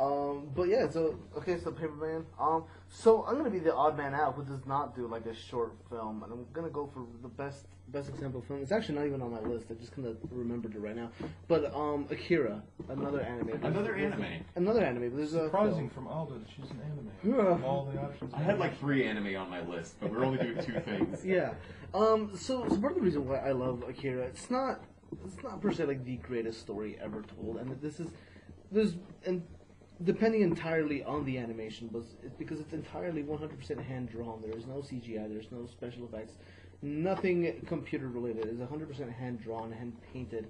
[0.02, 2.26] Um, but yeah, so okay, so Paperman.
[2.40, 5.36] Um, so I'm gonna be the odd man out who does not do like a
[5.36, 8.62] short film, and I'm gonna go for the best best example film.
[8.62, 9.68] It's actually not even on my list.
[9.70, 11.12] I just kind of remembered it right now.
[11.48, 13.50] But um, Akira, another anime.
[13.64, 14.44] Another There's- anime.
[14.56, 15.10] Another anime.
[15.10, 15.90] But there's a Surprising film.
[15.90, 17.08] from Aldo that she's an anime.
[17.24, 17.64] Yeah.
[17.68, 18.34] All the options.
[18.34, 21.24] I had like three anime on my list, but we're only doing two things.
[21.24, 21.54] Yeah.
[21.94, 22.32] Um.
[22.36, 24.80] So, so part of the reason why I love Akira, it's not,
[25.26, 28.10] it's not per se like the greatest story ever told, and this is,
[28.72, 28.96] there's
[29.26, 29.44] and
[30.04, 34.42] depending entirely on the animation, but it's because it's entirely 100% hand drawn.
[34.42, 35.30] There is no CGI.
[35.30, 36.34] There's no special effects.
[36.82, 38.46] Nothing computer related.
[38.46, 40.48] It's 100% hand drawn, hand painted,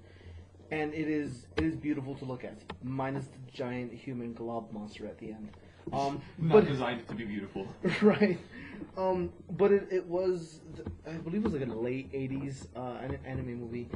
[0.70, 5.06] and it is it is beautiful to look at, minus the giant human glob monster
[5.06, 5.50] at the end.
[5.92, 7.66] Um, Not but designed to be beautiful.
[8.02, 8.38] right.
[8.96, 10.60] Um, but it, it was,
[11.06, 13.88] I believe it was like a late 80s uh, anime movie.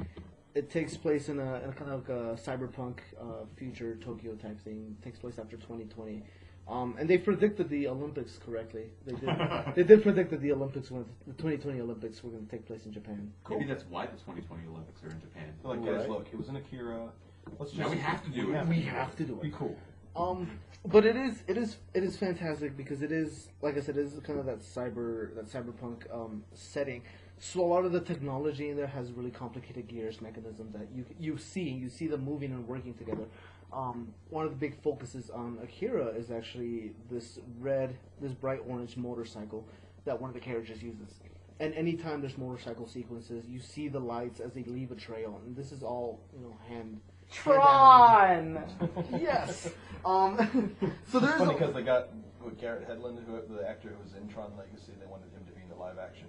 [0.57, 4.35] It takes place in a, in a kind of like a cyberpunk uh, future Tokyo
[4.37, 4.97] type thing.
[4.99, 6.23] It takes place after 2020.
[6.67, 8.87] Um, and they predicted the Olympics correctly.
[9.05, 9.29] They did.
[9.77, 12.87] they did predict that the Olympics, were, the 2020 Olympics, were going to take place
[12.87, 13.31] in Japan.
[13.51, 15.53] Maybe that's why the 2020 Olympics are in Japan.
[15.63, 16.09] They're like, guys, Right.
[16.09, 17.11] look, it was in Akira.
[17.59, 17.83] Let's just.
[17.83, 18.67] Now we have to do it.
[18.67, 19.43] We have to do it.
[19.43, 19.77] Be cool.
[20.17, 20.51] Um,
[20.87, 24.07] but it is it is it is fantastic because it is like I said, it
[24.07, 27.03] is kind of that cyber that cyberpunk um, setting.
[27.39, 31.05] So a lot of the technology in there has really complicated gears mechanisms that you
[31.21, 33.25] you see you see them moving and working together.
[33.73, 38.97] Um, one of the big focuses on Akira is actually this red, this bright orange
[38.97, 39.67] motorcycle
[40.05, 41.21] that one of the characters uses.
[41.59, 45.57] And anytime there's motorcycle sequences, you see the lights as they leave a trail, and
[45.57, 47.01] this is all you know hand.
[47.31, 48.63] Tron.
[49.11, 49.71] Yes.
[50.05, 50.75] Um.
[51.11, 52.09] so there's Funny a- because they got
[52.43, 54.93] with Garrett Hedlund, who the actor who was in Tron Legacy.
[55.01, 56.29] They wanted him to be in the live action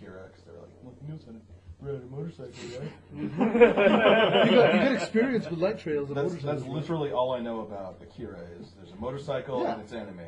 [0.00, 1.40] Akira because they were like, "Look, he was gonna
[1.80, 2.92] ride a motorcycle, right?"
[4.50, 6.62] you, got, you get experience with light trails and That's motorcycles.
[6.62, 9.74] that's literally all I know about Akira is there's a motorcycle Yeah.
[9.74, 10.20] and it's anime.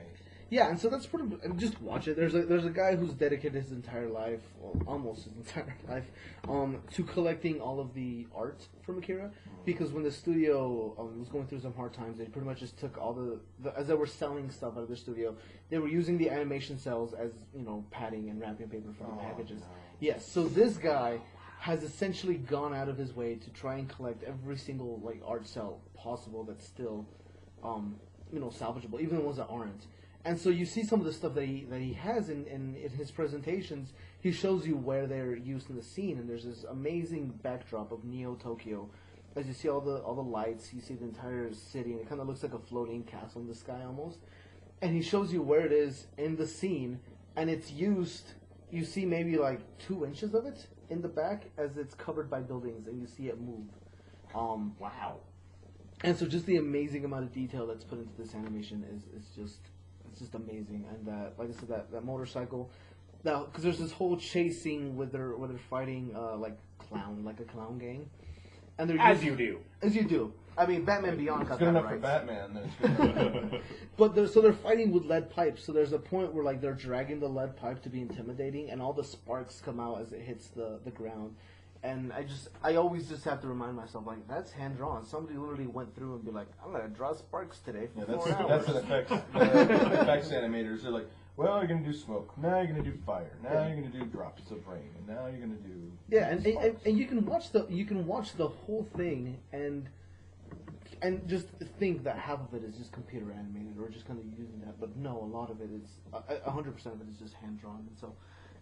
[0.53, 1.35] Yeah, and so that's pretty.
[1.43, 2.15] And just watch it.
[2.15, 6.05] There's a there's a guy who's dedicated his entire life, well, almost his entire life,
[6.47, 9.31] um, to collecting all of the art from Akira.
[9.65, 12.79] Because when the studio um, was going through some hard times, they pretty much just
[12.79, 15.35] took all the, the as they were selling stuff out of the studio,
[15.71, 19.23] they were using the animation cells as you know padding and wrapping paper for the
[19.23, 19.63] packages.
[20.01, 21.19] Yes, so this guy
[21.61, 25.47] has essentially gone out of his way to try and collect every single like art
[25.49, 27.07] cell possible that's still
[27.65, 27.97] um,
[28.33, 29.87] you know, salvageable, even the ones that aren't.
[30.25, 32.77] And so you see some of the stuff that he that he has in, in,
[32.77, 33.93] in his presentations.
[34.20, 38.05] He shows you where they're used in the scene, and there's this amazing backdrop of
[38.05, 38.89] Neo Tokyo.
[39.35, 42.09] As you see all the all the lights, you see the entire city, and it
[42.09, 44.18] kind of looks like a floating castle in the sky almost.
[44.81, 47.01] And he shows you where it is in the scene,
[47.37, 48.35] and it's used.
[48.70, 52.41] You see maybe like two inches of it in the back as it's covered by
[52.41, 53.66] buildings, and you see it move.
[54.35, 55.16] Um, Wow.
[56.05, 59.29] and so just the amazing amount of detail that's put into this animation is, is
[59.35, 59.61] just
[60.13, 60.85] it's just amazing.
[60.91, 62.71] And uh, like I said, that, that motorcycle,
[63.25, 67.25] now because there's this whole chase scene where they're where they're fighting uh, like clown,
[67.25, 68.09] like a clown gang,
[68.79, 69.59] and they're As using- you do.
[69.83, 70.33] as you do.
[70.55, 71.95] I mean, Batman Beyond It's got good that enough right.
[71.95, 72.53] for Batman.
[72.53, 73.61] Then it's good enough.
[73.97, 75.65] But they're, so they're fighting with lead pipes.
[75.65, 78.83] So there's a point where like they're dragging the lead pipe to be intimidating, and
[78.83, 81.35] all the sparks come out as it hits the the ground.
[81.85, 85.05] And I just, I always just have to remind myself, like that's hand drawn.
[85.05, 88.24] Somebody literally went through and be like, I'm gonna draw sparks today for Yeah, that's
[88.24, 88.76] four that's hours.
[88.76, 90.83] an effects the effects animators.
[90.83, 92.33] They're like, well, you're gonna do smoke.
[92.39, 93.33] Now you're gonna do fire.
[93.43, 93.66] Now Yeah.
[93.68, 94.91] you're gonna do drops of rain.
[94.97, 98.07] And now you're gonna do Yeah, and, and, and you can watch the you can
[98.07, 99.89] watch the whole thing and
[101.01, 101.49] and just
[101.80, 104.78] think that half of it is just computer animated or just kind of using that,
[104.78, 105.89] but no, a lot of it is
[106.45, 108.12] a hundred percent of it is just hand drawn, and so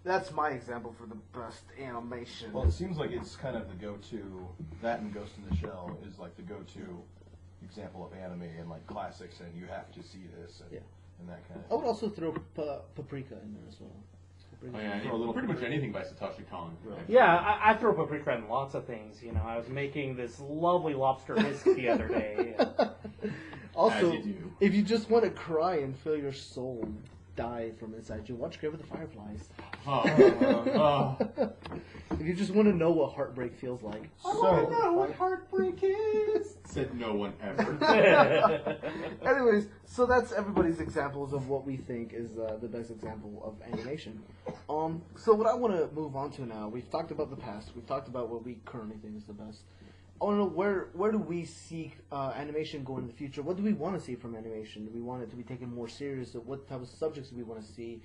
[0.05, 2.53] that's my example for the best animation.
[2.53, 4.47] Well, it seems like it's kind of the go-to.
[4.83, 7.03] That and Ghost in the Shell is like the go-to
[7.63, 10.79] example of anime and like classics, and you have to see this and, Yeah.
[11.21, 11.71] and that kind of.
[11.71, 13.91] I would also throw pa- paprika in there as well.
[14.53, 14.77] Paprika.
[14.79, 16.77] Oh, yeah, For a little pretty much anything by Satoshi Kon.
[16.91, 17.15] actually.
[17.15, 19.23] Yeah, I, I throw paprika in lots of things.
[19.23, 22.57] You know, I was making this lovely lobster bisque the other day.
[23.77, 26.87] Also, you if you just want to cry and feel your soul
[27.37, 29.49] die from inside you, watch Grave of the Fireflies.
[32.21, 34.11] If you just want to know what heartbreak feels like.
[34.27, 36.57] I don't know what heartbreak is.
[36.65, 37.79] Said no one ever.
[39.27, 43.55] Anyways, so that's everybody's examples of what we think is uh, the best example of
[43.73, 44.21] animation.
[44.69, 47.71] Um, so what I want to move on to now, we've talked about the past,
[47.75, 49.63] we've talked about what we currently think is the best.
[50.21, 53.41] I want to know where where do we see uh, animation going in the future?
[53.41, 54.85] What do we want to see from animation?
[54.85, 56.35] Do we want it to be taken more serious?
[56.35, 58.03] What type of subjects do we want to see?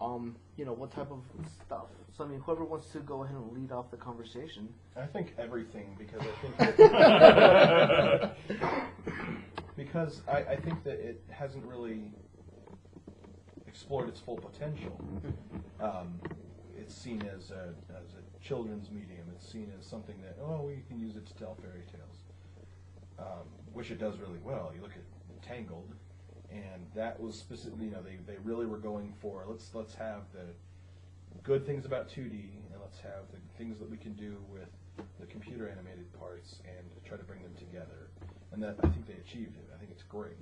[0.00, 1.22] Um, you know, what type of
[1.64, 1.86] stuff?
[2.16, 4.68] So I mean, whoever wants to go ahead and lead off the conversation.
[4.96, 6.20] I think everything because
[6.58, 8.32] I think
[9.76, 12.12] because I, I think that it hasn't really
[13.66, 14.98] explored its full potential.
[15.80, 16.20] Um,
[16.78, 19.26] it's seen as a, as a children's medium.
[19.34, 22.24] It's seen as something that oh we can use it to tell fairy tales,
[23.18, 24.72] um, which it does really well.
[24.74, 25.02] You look at
[25.42, 25.92] Tangled,
[26.50, 30.22] and that was specifically you know they, they really were going for let's let's have
[30.32, 30.46] the
[31.42, 32.30] good things about 2D
[32.72, 34.68] and let's have the things that we can do with
[35.20, 38.10] the computer animated parts and try to bring them together.
[38.52, 39.68] And that I think they achieved it.
[39.74, 40.36] I think it's great.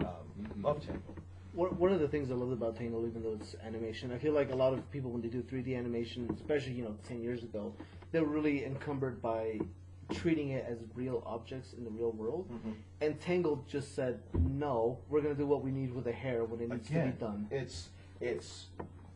[0.00, 1.20] Um, Love Tangled.
[1.52, 4.52] One of the things I love about Tangled, even though it's animation, I feel like
[4.52, 7.74] a lot of people when they do 3D animation, especially you know 10 years ago,
[8.12, 9.58] they're really encumbered by
[10.10, 12.48] treating it as real objects in the real world.
[12.52, 12.70] Mm-hmm.
[13.00, 16.60] And Tangled just said, no, we're gonna do what we need with the hair when
[16.60, 17.46] it needs Again, to be done.
[17.50, 17.88] it's
[18.20, 18.66] it's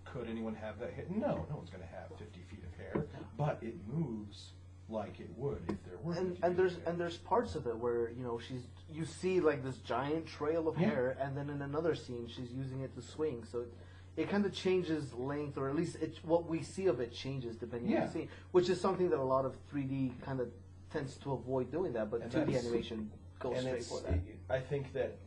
[0.05, 1.05] could anyone have that hair?
[1.11, 3.05] No, no one's going to have 50 feet of hair,
[3.37, 4.51] but it moves
[4.89, 6.13] like it would if there were.
[6.15, 6.83] And 50 and there's hair.
[6.87, 8.61] and there's parts of it where you know she's
[8.93, 10.87] you see like this giant trail of Yeah.
[10.91, 13.45] hair, and then in another scene she's using it to swing.
[13.51, 13.73] So it,
[14.17, 17.57] it kind of changes length, or at least it, what we see of it changes
[17.57, 20.47] depending on the scene, which is something that a lot of 3D kind of
[20.95, 22.11] tends to avoid doing that.
[22.11, 24.19] But And 2D that's- animation goes and straight it's, for that.
[24.49, 25.19] I think that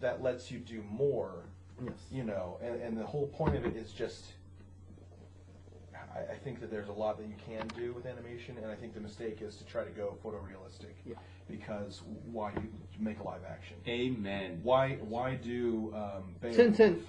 [0.00, 1.44] that lets you do more
[1.82, 1.94] Yes.
[2.12, 4.24] you know, and, and the whole point of it is just.
[6.14, 8.74] I, I think that there's a lot that you can do with animation, and I
[8.74, 10.92] think the mistake is to try to go photorealistic.
[11.06, 11.14] Yeah.
[11.50, 12.62] Because why do
[13.00, 13.76] make a live action?
[13.88, 14.60] Amen.
[14.62, 17.00] Why why do um, Beowulf, Tintin.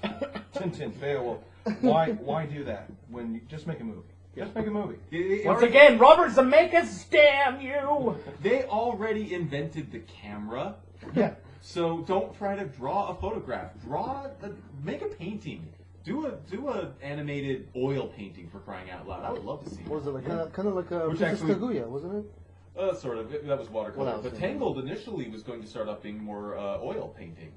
[0.56, 1.42] Tintin, Beowulf?
[1.82, 4.08] Why why do that when you just make a movie?
[4.36, 4.98] Just make a movie.
[5.12, 8.16] They- they Once already- again, Robert Zemeckis, damn you!
[8.42, 10.76] They already invented the camera,
[11.14, 11.36] Yeah.
[11.62, 13.72] so don't try to draw a photograph.
[13.84, 14.50] Draw, a,
[14.84, 15.68] make a painting.
[16.04, 19.24] Do a do a animated oil painting for crying out loud.
[19.24, 19.84] I would love to see.
[19.84, 20.26] What was it like?
[20.26, 22.32] Kind of, kind of like a Which Princess actually- Kaguya, wasn't it?
[22.78, 23.32] Uh, sort of.
[23.34, 24.06] It- that was watercolor.
[24.06, 26.80] Well, that was but the- Tangled initially was going to start up being more uh,
[26.82, 27.52] oil painting.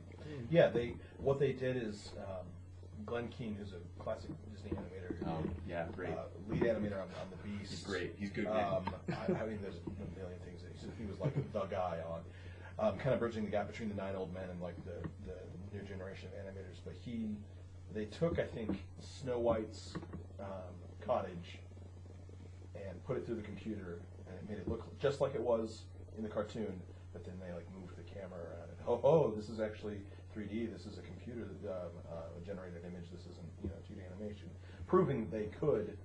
[0.50, 2.46] Yeah, they what they did is um,
[3.06, 6.10] Glenn Keane, who's a classic Disney animator, Oh, yeah, great.
[6.10, 7.70] uh, lead animator on, on the Beast.
[7.70, 8.14] He's great.
[8.18, 8.46] He's good.
[8.46, 11.98] Um, I, I mean, there's a million things that he, he was like the guy
[12.08, 12.20] on,
[12.78, 15.36] um, kind of bridging the gap between the nine old men and like the, the
[15.76, 16.78] new generation of animators.
[16.84, 17.36] But he,
[17.94, 19.94] they took I think Snow White's
[20.40, 21.58] um, cottage
[22.74, 25.82] and put it through the computer, and it made it look just like it was
[26.16, 26.80] in the cartoon.
[27.12, 28.78] But then they like moved the camera around it.
[28.86, 29.96] Oh, oh, this is actually
[30.36, 30.70] 3D.
[30.72, 33.10] This is a computer um, uh, generated image.
[33.10, 34.48] This isn't you know 2D animation,
[34.86, 35.96] proving that they could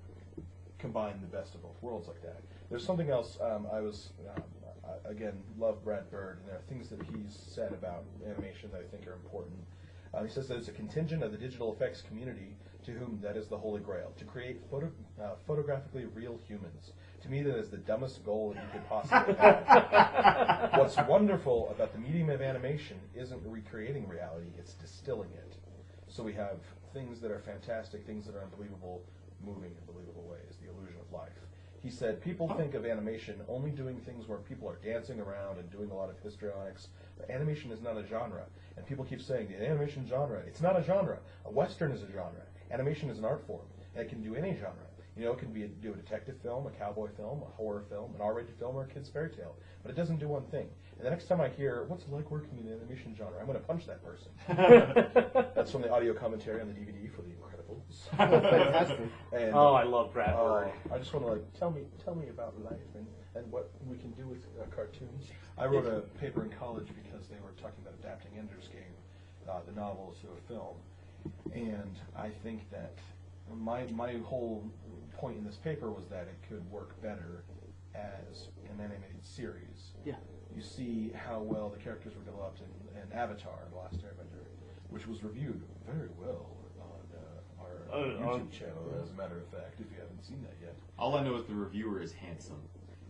[0.79, 2.41] combine the best of both worlds like that.
[2.69, 4.43] There's something else um, I was um,
[4.86, 8.82] I, again love Brad Bird, and there are things that he's said about animation that
[8.82, 9.59] I think are important.
[10.14, 13.47] Uh, he says there's a contingent of the digital effects community to whom that is
[13.47, 14.91] the holy grail to create photo,
[15.22, 16.91] uh, photographically real humans.
[17.22, 20.72] To me, that is the dumbest goal that you could possibly have.
[20.78, 25.55] What's wonderful about the medium of animation isn't recreating reality; it's distilling it.
[26.07, 26.57] So we have
[26.93, 29.01] things that are fantastic, things that are unbelievable,
[29.45, 31.32] moving in believable ways, the illusion of life.
[31.84, 35.69] He said people think of animation only doing things where people are dancing around and
[35.71, 36.89] doing a lot of histrionics.
[37.17, 38.43] But animation is not a genre.
[38.77, 41.17] And people keep saying the animation genre, it's not a genre.
[41.45, 42.43] A Western is a genre.
[42.69, 43.65] Animation is an art form.
[43.95, 44.86] And it can do any genre.
[45.17, 47.84] You know, it can be a, do a detective film, a cowboy film, a horror
[47.89, 49.55] film, an R-rated film, or a kid's fairy tale.
[49.84, 50.69] But it doesn't do one thing.
[50.97, 53.47] And the next time I hear, what's it like working in the animation genre, I'm
[53.47, 54.32] going to punch that person.
[55.55, 57.32] That's from the audio commentary on the DVD for The.
[58.17, 58.99] Fantastic.
[59.33, 60.71] And, Oh, I love Brad Bird.
[60.93, 63.97] I just want to like tell me tell me about life and, and what we
[63.97, 65.27] can do with uh, cartoons.
[65.57, 68.95] I wrote a paper in college because they were talking about adapting Ender's Game,
[69.49, 70.75] uh, the novel, to a film,
[71.53, 72.93] and I think that
[73.53, 74.69] my my whole
[75.17, 77.43] point in this paper was that it could work better
[77.95, 79.93] as an animated series.
[80.05, 80.15] Yeah.
[80.53, 84.43] You see how well the characters were developed in, in Avatar: The Last Airbender,
[84.89, 86.57] which was reviewed very well
[87.91, 90.24] on uh, our Uh, YouTube on- channel, as a matter of fact, if you haven't
[90.26, 90.76] seen that yet.
[90.97, 92.61] All I know is the reviewer is handsome.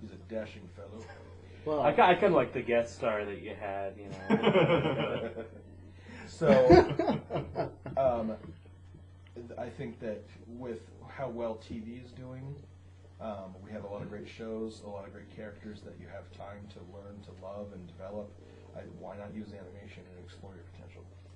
[0.02, 1.04] He's a dashing fellow.
[1.66, 5.30] Well, I, ki- I kind of like the guest star that you had, you know.
[6.28, 8.34] so, um,
[9.58, 12.56] I think that with how well TV is doing,
[13.20, 16.08] um, we have a lot of great shows, a lot of great characters that you
[16.08, 18.32] have time to learn to love and develop.
[18.76, 20.81] I, why not use animation and explore your potential?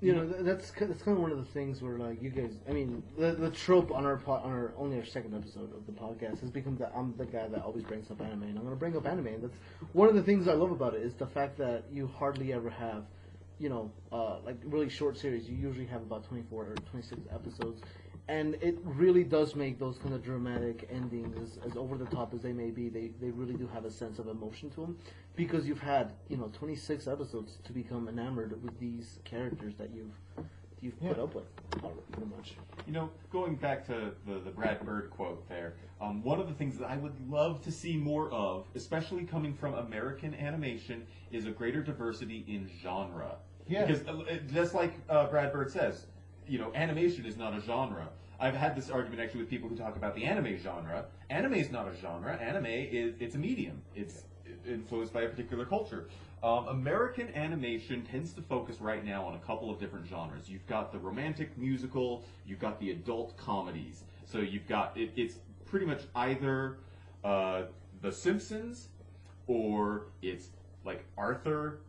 [0.02, 2.30] You know, th- that's ki- that's kind of one of the things where like you
[2.30, 2.52] guys.
[2.70, 5.86] I mean, the the trope on our po- on our only our second episode of
[5.86, 8.64] the podcast has become that I'm the guy that always brings up anime, and I'm
[8.66, 9.28] going to bring up anime.
[9.28, 9.56] And that's
[9.94, 12.70] one of the things I love about it is the fact that you hardly ever
[12.70, 13.06] have,
[13.58, 15.50] you know, uh, like really short series.
[15.50, 17.82] You usually have about 24 or 26 episodes,
[18.28, 22.34] and it really does make those kind of dramatic endings, as, as over the top
[22.34, 24.98] as they may be, they they really do have a sense of emotion to them,
[25.36, 30.46] because you've had you know 26 episodes to become enamored with these characters that you've
[30.82, 31.24] you've put Yeah.
[31.24, 31.46] up with,
[32.12, 32.56] pretty much.
[32.86, 36.54] You know, going back to the, the Brad Bird quote there, um, one of the
[36.54, 41.46] things that I would love to see more of, especially coming from American animation, is
[41.46, 43.38] a greater diversity in genre.
[43.68, 43.86] Yeah.
[43.86, 46.06] Because uh, just like uh, Brad Bird says,
[46.48, 48.10] you know, animation is not a genre.
[48.40, 51.06] I've had this argument actually with people who talk about the anime genre.
[51.30, 52.36] Anime is not a genre.
[52.36, 53.82] Anime is it's a medium.
[53.96, 54.24] It's
[54.68, 56.08] influenced by a particular culture.
[56.44, 60.50] Um, American animation tends to focus right now on a couple of different genres.
[60.50, 64.04] You've got the romantic musical, you've got the adult comedies.
[64.26, 66.78] So you've got it, it's pretty much either
[67.24, 67.64] uh,
[68.02, 68.90] The Simpsons
[69.48, 70.50] or it's
[70.84, 71.80] like Arthur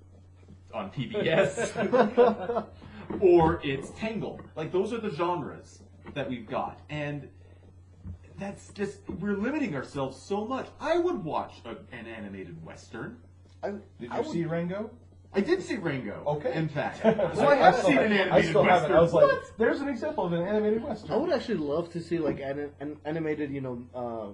[0.72, 2.66] on PBS
[3.20, 4.42] or it's Tangled.
[4.57, 5.82] Like those are the genres
[6.14, 7.28] that we've got, and
[8.38, 10.68] that's just we're limiting ourselves so much.
[10.80, 13.18] I would watch a, an animated western.
[13.62, 14.90] I, Did I you would- see Rango?
[15.34, 16.22] I did see Rango.
[16.26, 16.54] Okay.
[16.54, 18.80] In fact, So I have still seen an I animated still western.
[18.90, 18.96] haven't.
[18.96, 19.59] I was like, What?
[19.59, 21.11] there's an example of an animated western.
[21.12, 24.28] I would actually love to see like an, an animated, you know, uh,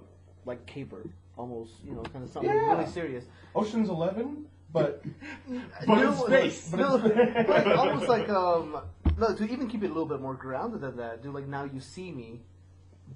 [0.45, 1.03] like caper,
[1.37, 2.71] almost, you know, kind of something Yeah.
[2.77, 3.25] really serious.
[3.53, 5.03] Ocean's Eleven, but
[5.87, 6.73] But in space.
[6.73, 8.81] no, like, almost like um,
[9.17, 11.63] no, to even keep it a little bit more grounded than that, do like now
[11.63, 12.41] you see me,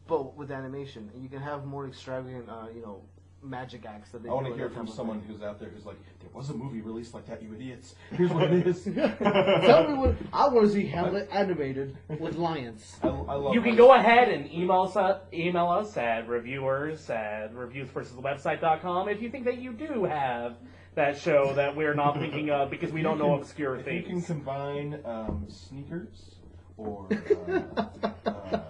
[0.08, 3.02] but with animation, and you can have more extravagant, uh, you know,
[3.44, 4.30] magic acts that they.
[4.30, 6.82] I want to hear from someone who's out there who's like, there was a movie
[6.82, 7.96] released like that, you idiots.
[8.12, 8.84] Here's what it is.
[8.84, 12.98] Tell me what I want to see Hamlet animated with lions.
[13.02, 16.28] I, I love You can my- go ahead and email us, uh, email us at
[16.28, 20.58] reviewers at reviewsversusthewebsite.com if you think that you do have
[20.98, 24.14] that show that we're not thinking of because we don't know obscure If you can
[24.14, 24.26] things.
[24.26, 26.36] combine um, sneakers
[26.76, 27.08] or
[27.78, 27.86] uh,
[28.26, 28.62] uh,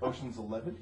[0.00, 0.78] Ocean's Eleven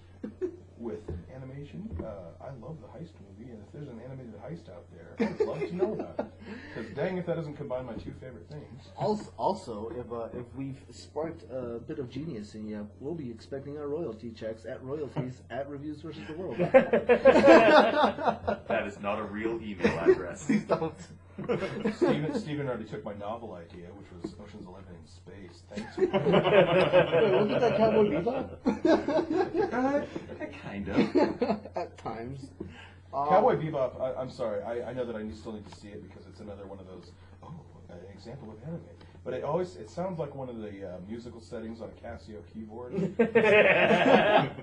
[0.79, 1.01] with
[1.35, 5.17] animation, uh, I love the heist movie, and if there's an animated heist out there,
[5.19, 6.27] I'd love to know about it.
[6.75, 8.89] Because dang, if that doesn't combine my two favorite things.
[8.97, 13.31] Also, also if uh, if we've sparked a bit of genius in you, we'll be
[13.31, 16.57] expecting our royalty checks at royalties at reviews versus the world.
[18.69, 20.45] that is not a real email address.
[20.45, 20.95] Please don't.
[21.97, 25.63] Steven, Steven already took my novel idea, which was Ocean's Eleven in space.
[25.75, 25.97] Thanks.
[25.97, 28.49] Wait, look at that cowboy bebop.
[29.73, 31.67] uh, kind of.
[31.77, 32.51] At times.
[33.13, 34.01] Um, Cowboy Bebop.
[34.01, 34.63] I, I'm sorry.
[34.63, 36.79] I, I know that I need, still need to see it because it's another one
[36.79, 37.13] of those.
[37.43, 37.53] Oh,
[37.89, 38.81] an example of anime.
[39.25, 42.43] But it always it sounds like one of the uh, musical settings on a Casio
[42.53, 42.93] keyboard.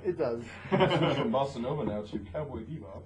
[0.04, 0.44] It does.
[0.70, 3.04] From bossa nova now to Cowboy Bebop.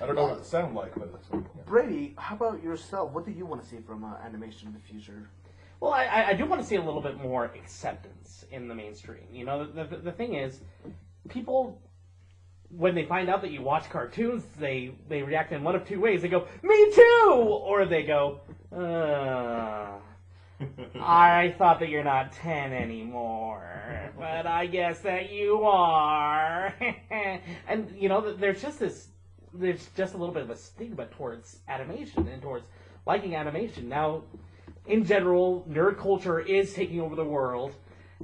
[0.00, 1.40] I don't know what it sounds like, but it's yeah.
[1.66, 3.12] Brady, how about yourself?
[3.12, 5.28] What do you want to see from uh, animation in the future?
[5.80, 8.74] Well, I- I, I do want to see a little bit more acceptance in the
[8.74, 9.24] mainstream.
[9.32, 10.60] You know, the, the, the thing is,
[11.28, 11.80] people,
[12.68, 15.98] when they find out that you watch cartoons, they, they react in one of two
[16.00, 16.22] ways.
[16.22, 17.32] They go, me too!
[17.64, 18.40] Or they go,
[18.76, 19.98] uh,
[21.00, 26.74] I thought that you're not 10 anymore, but I guess that you are.
[27.10, 29.08] and, you know, there's just this,
[29.54, 32.66] there's just a little bit of a stigma towards animation and towards
[33.06, 33.88] liking animation.
[33.88, 34.22] Now,
[34.86, 37.74] in general, nerd culture is taking over the world,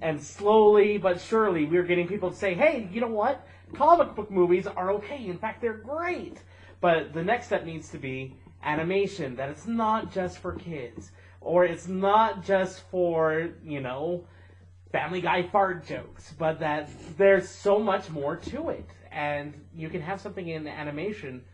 [0.03, 3.47] and slowly but surely, we're getting people to say, hey, you know what?
[3.75, 5.27] Comic book movies are okay.
[5.27, 6.39] In fact, they're great.
[6.81, 11.13] But the next step needs to be animation, that it's not just for kids,
[11.47, 14.25] or it's not just for, you know,
[14.91, 18.89] Family Guy fart jokes, but that there's so much more to it.
[19.13, 21.45] And you can have something in animation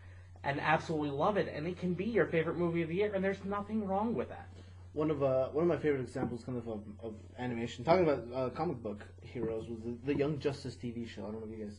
[0.43, 3.23] and absolutely love it, and it can be your favorite movie of the year, and
[3.23, 4.49] there's nothing wrong with that.
[4.93, 8.25] One of uh, one of my favorite examples, kind of of, of animation, talking about
[8.35, 11.21] uh, comic book heroes, was the, the Young Justice TV show.
[11.21, 11.77] I don't know if you guys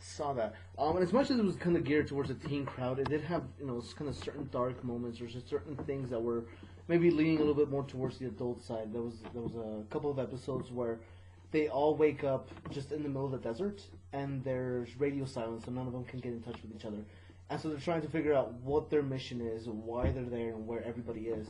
[0.00, 0.54] saw that.
[0.78, 3.08] Um, and as much as it was kind of geared towards a teen crowd, it
[3.08, 6.44] did have you know kind of certain dark moments or certain things that were
[6.88, 8.92] maybe leaning a little bit more towards the adult side.
[8.92, 10.98] There was there was a couple of episodes where
[11.52, 15.66] they all wake up just in the middle of the desert, and there's radio silence,
[15.66, 16.98] and none of them can get in touch with each other.
[17.48, 20.66] And so they're trying to figure out what their mission is, why they're there, and
[20.66, 21.48] where everybody is.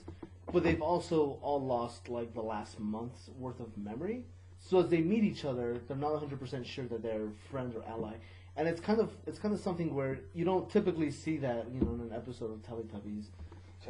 [0.50, 4.24] But they've also all lost like the last month's worth of memory.
[4.58, 8.14] So as they meet each other, they're not 100% sure that they're friend or ally.
[8.56, 11.80] And it's kind of it's kind of something where you don't typically see that, you
[11.80, 13.26] know, in an episode of Teletubbies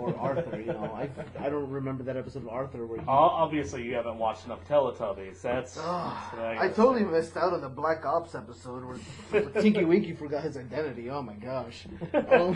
[0.01, 0.85] or Arthur, you know.
[0.95, 4.67] I, I don't remember that episode of Arthur where he Obviously, you haven't watched enough
[4.69, 5.43] Teletubbies.
[5.43, 5.77] That's.
[5.79, 9.85] Ah, that's what I gotta totally missed out on the Black Ops episode where Tinky
[9.85, 11.11] Winky forgot his identity.
[11.11, 11.87] Oh my gosh!
[12.31, 12.53] Um,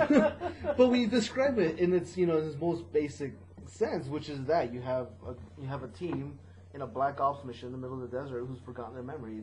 [0.77, 3.33] but when you describe it in its you know its most basic
[3.67, 6.39] sense, which is that you have a, you have a team
[6.75, 9.41] in a Black Ops mission in the middle of the desert who's forgotten their memory,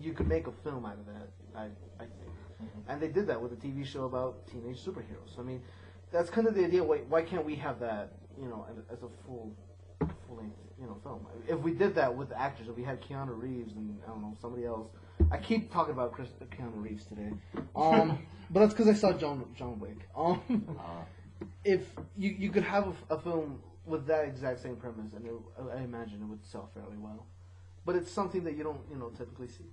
[0.00, 1.28] you could make a film out of that.
[1.54, 1.64] I
[2.02, 5.38] I think, and they did that with a TV show about teenage superheroes.
[5.38, 5.62] I mean,
[6.14, 6.82] that's kind of the idea.
[6.82, 9.52] Why why can't we have that you know as a full
[10.26, 11.26] full length you know film.
[11.48, 14.22] If we did that with the actors, if we had Keanu Reeves and I don't
[14.22, 14.88] know somebody else,
[15.30, 17.32] I keep talking about Chris Keanu Reeves today,
[17.74, 20.08] um, but that's because I saw John John Wick.
[20.16, 20.40] Um,
[21.64, 21.82] if
[22.16, 25.32] you you could have a, a film with that exact same premise, and it,
[25.76, 27.26] I imagine it would sell fairly well,
[27.84, 29.66] but it's something that you don't you know typically see.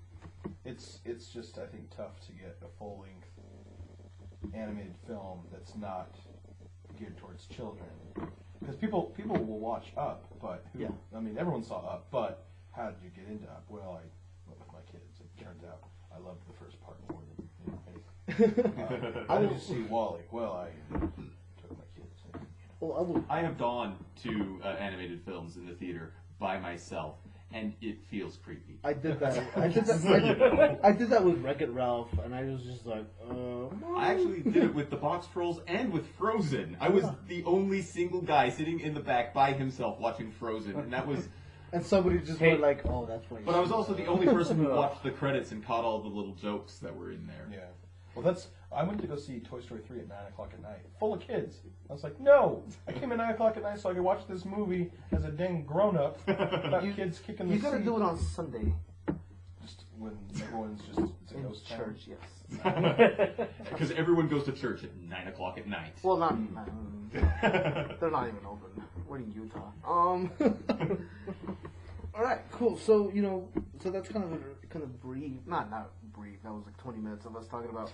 [0.65, 3.27] It's it's just I think tough to get a full length
[4.53, 6.15] animated film that's not
[7.01, 7.89] geared towards children
[8.59, 10.89] because people people will watch Up, but who, Yeah.
[11.15, 13.65] I mean everyone saw Up, but how did you get into Up?
[13.67, 14.03] Well, I
[14.47, 15.19] went with my kids.
[15.19, 15.79] It turns out
[16.13, 18.03] I loved the first part more than you know, anything.
[18.31, 20.21] Uh, how did you see WALL-E?
[20.31, 22.21] Well, I took my kids.
[22.33, 22.75] And, you know.
[22.79, 23.23] Well, I would.
[23.29, 27.15] I have gone to uh, animated films in the theater by myself,
[27.53, 28.79] and it feels creepy.
[28.83, 29.43] I did that.
[29.57, 30.05] I did that.
[30.05, 33.67] I did, I did that with Wreck It Ralph, and I was just like, uh,
[33.95, 36.77] I actually did it with the Boxtrolls and with Frozen.
[36.79, 40.93] I was the only single guy sitting in the back by himself watching Frozen, and
[40.93, 41.27] that was.
[41.73, 42.49] And somebody just Hey.
[42.49, 45.09] went like, "Oh, that's why." But I was also the only person who watched the
[45.11, 47.47] credits and caught all the little jokes that were in there.
[47.49, 47.59] Yeah.
[48.15, 48.47] Well, that's.
[48.73, 51.19] I went to go see Toy Story 3 at 9 o'clock at night, full of
[51.19, 51.57] kids.
[51.89, 52.63] I was like, no!
[52.87, 55.29] I came at 9 o'clock at night so I could watch this movie as a
[55.29, 57.85] dang grown up about You- kids kicking the You gotta seat.
[57.85, 58.73] do it on Sunday
[59.61, 60.99] Just when everyone's just.
[61.23, 61.79] It's a in ghost town.
[61.79, 62.07] church.
[62.07, 62.19] Yes.
[63.69, 65.93] Because everyone goes to church at 9 o'clock at night.
[66.03, 66.37] Well, not.
[66.53, 66.69] not
[67.11, 68.83] they're not even open.
[69.07, 69.71] We're in Utah.
[69.85, 70.31] Um.
[72.15, 72.39] all right.
[72.51, 72.77] Cool.
[72.77, 73.49] So you know,
[73.83, 74.37] so that's kind of a,
[74.69, 75.33] kind of brief.
[75.45, 75.89] Not not
[76.21, 76.43] brief.
[76.43, 77.91] That was like twenty minutes of us talking about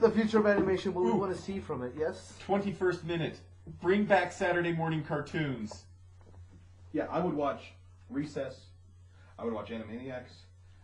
[0.00, 0.92] the future of animation.
[0.94, 1.14] What we Ooh.
[1.14, 1.92] want to see from it.
[1.96, 2.34] Yes.
[2.46, 3.38] 21st minute.
[3.80, 5.84] Bring back Saturday morning cartoons.
[6.92, 7.72] Yeah, I would watch
[8.10, 8.58] Recess.
[9.38, 10.32] I would watch Animaniacs.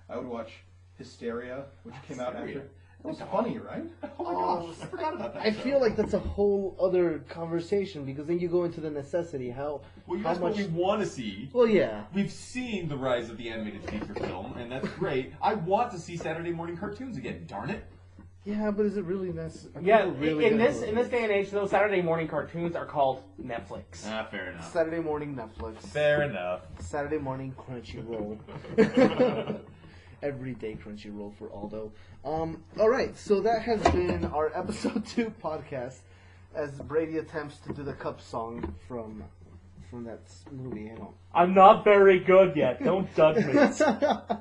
[0.09, 0.53] I would watch
[0.97, 2.69] Histeria, which came out after.
[3.09, 3.85] It was funny, right?
[4.21, 5.43] Oh my gosh, I forgot about that.
[5.43, 5.61] I show.
[5.61, 9.49] feel like that's a whole other conversation because then you go into the necessity.
[9.49, 10.59] How Well, you how asked what much?
[10.59, 11.49] we want to see.
[11.53, 12.05] Well, yeah.
[12.13, 15.33] We've seen the rise of the animated feature film, and that's great.
[15.41, 17.45] I want to see Saturday morning cartoons again.
[17.47, 17.85] Darn it!
[18.45, 19.85] Yeah, but is it really necessary?
[19.85, 23.23] Yeah, really in this in this day and age, those Saturday morning cartoons are called
[23.43, 24.05] Netflix.
[24.07, 24.71] Ah, fair enough.
[24.73, 25.79] Saturday morning Netflix.
[25.81, 26.63] Fair enough.
[26.81, 28.39] Saturday morning Crunchyroll.
[30.23, 31.93] Everyday Crunchyroll for Aldo.
[32.25, 35.99] Um, all right, so that has been our episode two podcast
[36.55, 39.25] as Brady attempts to do the cup song from
[39.91, 40.91] from that movie.
[40.91, 41.15] I don't.
[41.33, 42.83] I'm not very good yet.
[42.83, 43.55] Don't judge me.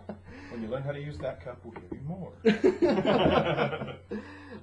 [0.57, 2.31] When you learn how to use that cup, we'll give you more.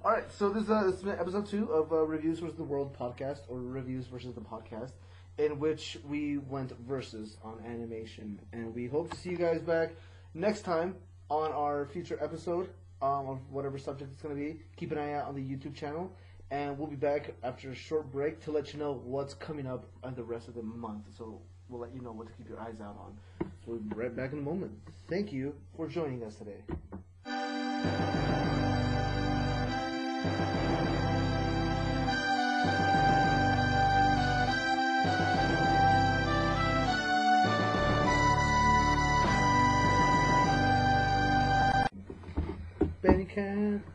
[0.05, 2.65] All right, so this, uh, this has been episode two of uh, Reviews versus the
[2.65, 4.91] World podcast, or Reviews versus the podcast,
[5.39, 9.93] in which we went versus on animation, and we hope to see you guys back
[10.35, 10.97] next time
[11.31, 12.69] on our future episode
[13.01, 14.61] um, of whatever subject it's going to be.
[14.77, 16.13] Keep an eye out on the YouTube channel,
[16.51, 19.87] and we'll be back after a short break to let you know what's coming up
[20.03, 21.05] on the rest of the month.
[21.17, 23.17] So we'll let you know what to keep your eyes out on.
[23.41, 24.73] So we'll be right back in a moment.
[25.09, 26.63] Thank you for joining us today.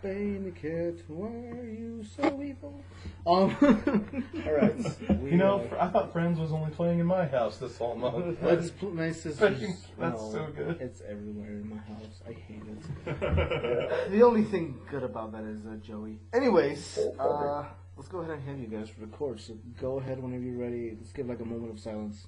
[0.10, 2.84] Cat, Benny Cat, why are you so evil?
[3.28, 3.56] Um,
[4.46, 5.20] all right.
[5.22, 7.78] we, You know, uh, fr- I thought Friends was only playing in my house this
[7.78, 8.40] whole month.
[8.42, 9.60] That's pl- my sister's.
[10.00, 10.82] That's no, so good.
[10.82, 12.22] It's everywhere in my house.
[12.28, 14.10] I hate it.
[14.12, 16.20] the only thing good about that is uh, Joey.
[16.34, 17.66] Anyways, uh,
[17.96, 19.40] let's go ahead and have you guys record.
[19.40, 20.96] So go ahead whenever you're ready.
[21.00, 22.26] Let's give like a moment of silence.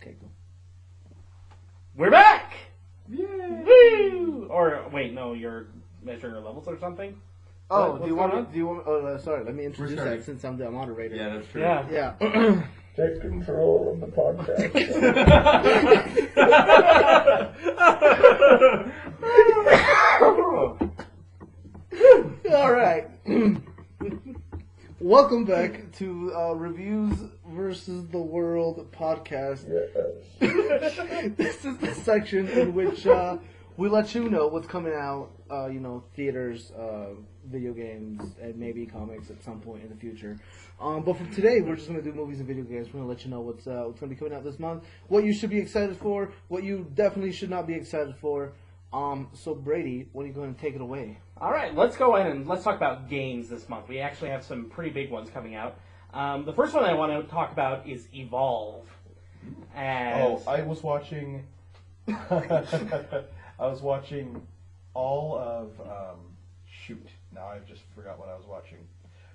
[0.00, 0.26] Okay, go.
[1.94, 2.54] We're back.
[3.08, 4.48] Woo!
[4.50, 5.66] Or wait, no, you're
[6.02, 7.20] measuring your levels or something.
[7.70, 8.32] Oh, What- do you what's want?
[8.32, 8.82] going Me, do you want?
[8.86, 9.44] Oh, uh, sorry.
[9.44, 10.18] Let me introduce starting.
[10.18, 11.16] that since I'm the moderator.
[11.16, 11.60] Yeah, that's true.
[11.60, 12.14] Yeah.
[12.20, 12.62] Yeah.
[12.96, 14.74] Take control of the podcast.
[22.50, 23.06] All right.
[25.00, 29.64] Welcome back to uh, reviews versus versus the World podcast.
[29.68, 29.88] Yes.
[31.36, 33.38] this is the section in which uh,
[33.76, 35.30] we let you know what's coming out.
[35.50, 37.14] Uh, you know, theaters, uh,
[37.46, 40.38] video games, and maybe comics at some point in the future.
[40.80, 42.88] Um, but for today, we're just gonna do movies and video games.
[42.88, 45.24] We're gonna let you know what's uh, what's gonna be coming out this month, what
[45.24, 48.52] you should be excited for, what you definitely should not be excited for.
[48.92, 51.18] Um, so Brady, why don't you going to take it away?
[51.36, 53.88] All right, let's go ahead and let's talk about games this month.
[53.88, 55.78] We actually have some pretty big ones coming out.
[56.14, 58.88] Um, the first one I want to talk about is Evolve.
[59.74, 61.44] And Oh, I was watching.
[62.08, 62.64] I
[63.58, 64.40] was watching
[64.98, 65.80] all of.
[65.80, 66.18] Um,
[66.66, 68.78] shoot, now I've just forgot what I was watching.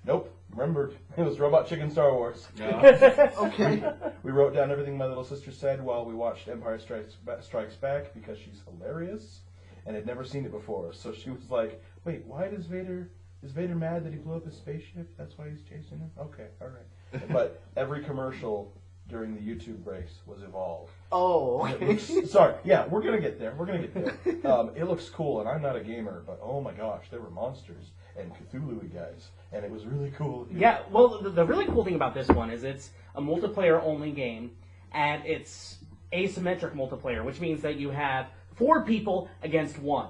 [0.04, 0.94] Nope, remembered.
[1.16, 2.46] It was Robot Chicken Star Wars.
[2.60, 3.82] Okay.
[4.22, 7.76] We wrote down everything my little sister said while we watched Empire Strikes, Ba- Strikes
[7.76, 9.40] Back because she's hilarious
[9.86, 10.92] and had never seen it before.
[10.92, 13.08] So she was like, "Wait, why does Vader?
[13.42, 15.08] Is Vader mad that he blew up his spaceship?
[15.16, 16.10] That's why he's chasing him?
[16.18, 18.72] Okay, all right." but every commercial
[19.08, 20.88] during the YouTube breaks was Evolve.
[21.12, 21.86] oh, okay.
[21.86, 23.54] looks- sorry, yeah, we're gonna get there.
[23.56, 24.14] We're gonna get there.
[24.50, 27.30] Um, it looks cool, and I'm not a gamer, but oh my gosh, there were
[27.30, 30.46] monsters and Cthulhu guys, and it was really cool.
[30.52, 34.10] Yeah, well, the, the really cool thing about this one is it's a multiplayer only
[34.12, 34.52] game,
[34.92, 35.78] and it's
[36.12, 40.08] asymmetric multiplayer, which means that you have four people against one.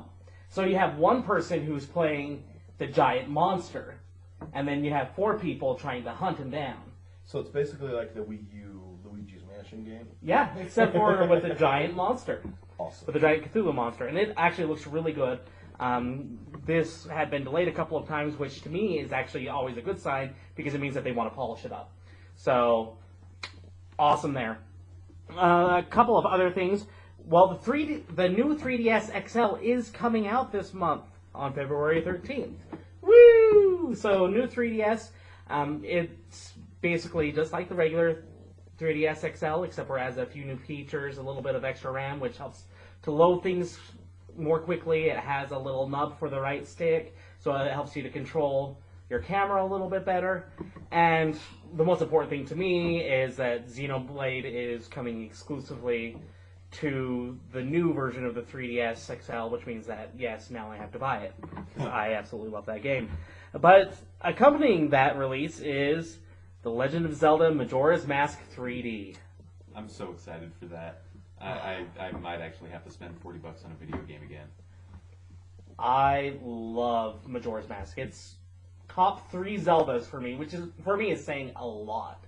[0.49, 2.45] So you have one person who's playing
[2.79, 3.95] the giant monster,
[4.53, 6.81] and then you have four people trying to hunt him down.
[7.25, 8.74] So it's basically like the Wii U
[9.75, 10.09] Mansion game.
[10.23, 12.43] Yeah, except for with the giant monster.
[12.79, 13.07] Awesome.
[13.07, 15.39] with the giant Cthulhu monster, and it actually looks really good.
[15.79, 19.77] Um, this had been delayed a couple of times, which to me is actually always
[19.77, 21.93] a good sign because it means that they want to polish it up.
[22.37, 22.97] So,
[23.99, 24.59] awesome there.
[25.31, 26.87] Uh, a couple of other things.
[27.27, 32.55] Well, the 3D, the new 3DS XL is coming out this month on February 13th.
[33.01, 33.95] Woo!
[33.95, 35.11] So new 3DS.
[35.49, 38.25] Um, it's basically just like the regular
[38.85, 41.91] 3DS XL, except for it has a few new features, a little bit of extra
[41.91, 42.65] RAM, which helps
[43.03, 43.79] to load things
[44.37, 45.05] more quickly.
[45.05, 48.79] It has a little nub for the right stick, so it helps you to control
[49.09, 50.51] your camera a little bit better.
[50.91, 51.39] And
[51.77, 56.19] the most important thing to me is that Xenoblade is coming exclusively
[56.73, 60.93] to the new version of the 3DS XL, which means that yes, now I have
[60.93, 61.35] to buy it.
[61.79, 63.09] I absolutely love that game.
[63.53, 66.19] But accompanying that release is
[66.65, 69.17] The Legend of Zelda Majora's Mask 3D.
[69.77, 71.03] I'm so excited for that.
[71.39, 74.47] I, I, I might actually have to spend 40 bucks on a video game again.
[75.79, 77.99] I love Majora's Mask.
[77.99, 78.37] It's
[78.89, 82.25] top three Zeldas for me, which is for me is saying a lot.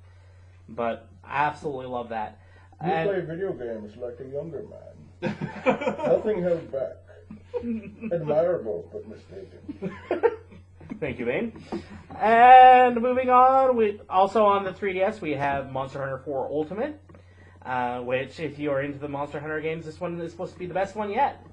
[0.68, 2.38] But I absolutely love that.
[2.84, 5.34] You And- play video games like a younger man.
[5.96, 6.96] Nothing held back.
[8.12, 9.96] Admirable, but mistaken.
[10.98, 11.52] Thank you, Bane.
[12.18, 16.98] And moving on, we also on the 3DS we have Monster Hunter 4 Ultimate,
[17.64, 20.58] uh, which if you are into the Monster Hunter games, this one is supposed to
[20.58, 21.44] be the best one yet.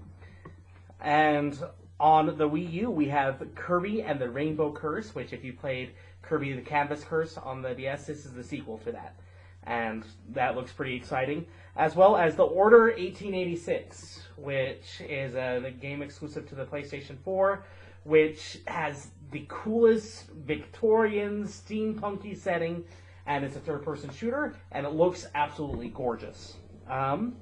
[1.02, 1.57] And
[1.99, 5.91] on the Wii U we have Kirby and the Rainbow Curse, which if you played
[6.22, 9.15] Kirby the Canvas Curse on the DS, this is the sequel to that.
[9.64, 11.45] And that looks pretty exciting.
[11.76, 17.18] As well as The Order 1886, which is a, a game exclusive to the PlayStation
[17.24, 17.65] 4,
[18.03, 22.85] which has the coolest Victorian steampunky setting,
[23.26, 26.55] and it's a third-person shooter, and it looks absolutely gorgeous.
[26.88, 27.35] Um,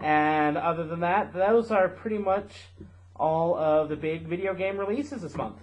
[0.00, 2.50] and other than that, those are pretty much
[3.14, 5.58] all of the big video game releases this month.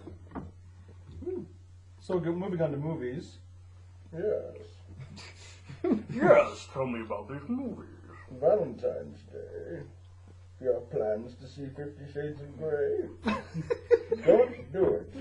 [2.00, 3.38] So moving on to movies.
[4.14, 4.58] Yes.
[6.14, 7.90] Yes, tell me about these movies.
[8.40, 9.82] Valentine's Day.
[10.62, 13.00] You have plans to see Fifty Shades of Grey?
[14.26, 15.08] Don't do it.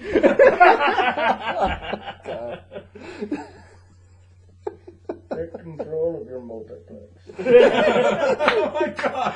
[5.35, 7.31] Take control of your multiplex.
[7.39, 9.35] oh my god!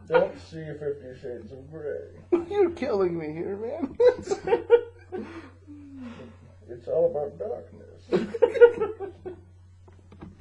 [0.08, 2.08] Don't see Fifty Shades of Grey.
[2.50, 3.96] You're killing me here, man.
[6.68, 8.02] It's all about darkness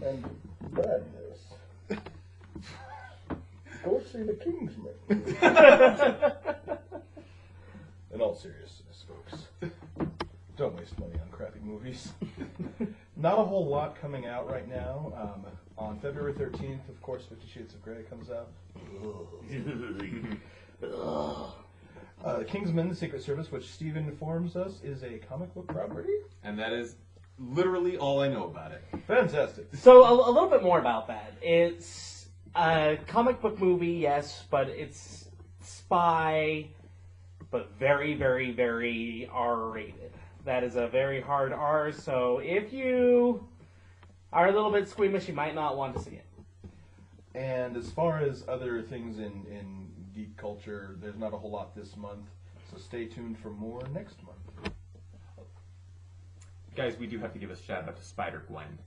[0.03, 0.25] and
[0.71, 1.39] badness.
[3.87, 4.93] Go see the Kingsman.
[8.13, 9.43] In all seriousness, folks,
[10.57, 12.11] don't waste money on crappy movies.
[13.15, 15.13] Not a whole lot coming out right now.
[15.15, 15.45] Um,
[15.77, 18.49] on February 13th, of course, Fifty Shades of Grey comes out.
[22.25, 26.15] Uh, Kingsman: The Secret Service, which Steven informs us is a comic book property.
[26.43, 26.95] And that is
[27.37, 28.83] literally all I know about it.
[29.05, 29.67] Fantastic.
[29.75, 31.33] So a, a little bit more about that.
[31.43, 32.16] It's
[32.57, 35.29] a comic book movie, yes, but it's
[35.61, 36.67] spy,
[37.51, 40.11] but very, very, very R-rated.
[40.43, 43.47] That is a very hard R, so if you
[44.33, 46.25] are a little bit squeamish, you might not want to see it.
[47.35, 51.75] And as far as other things in, in geek culture, there's not a whole lot
[51.75, 52.25] this month.
[52.71, 54.73] So stay tuned for more next month.
[56.75, 58.77] Guys, we do have to give a shout out to Spider Gwen.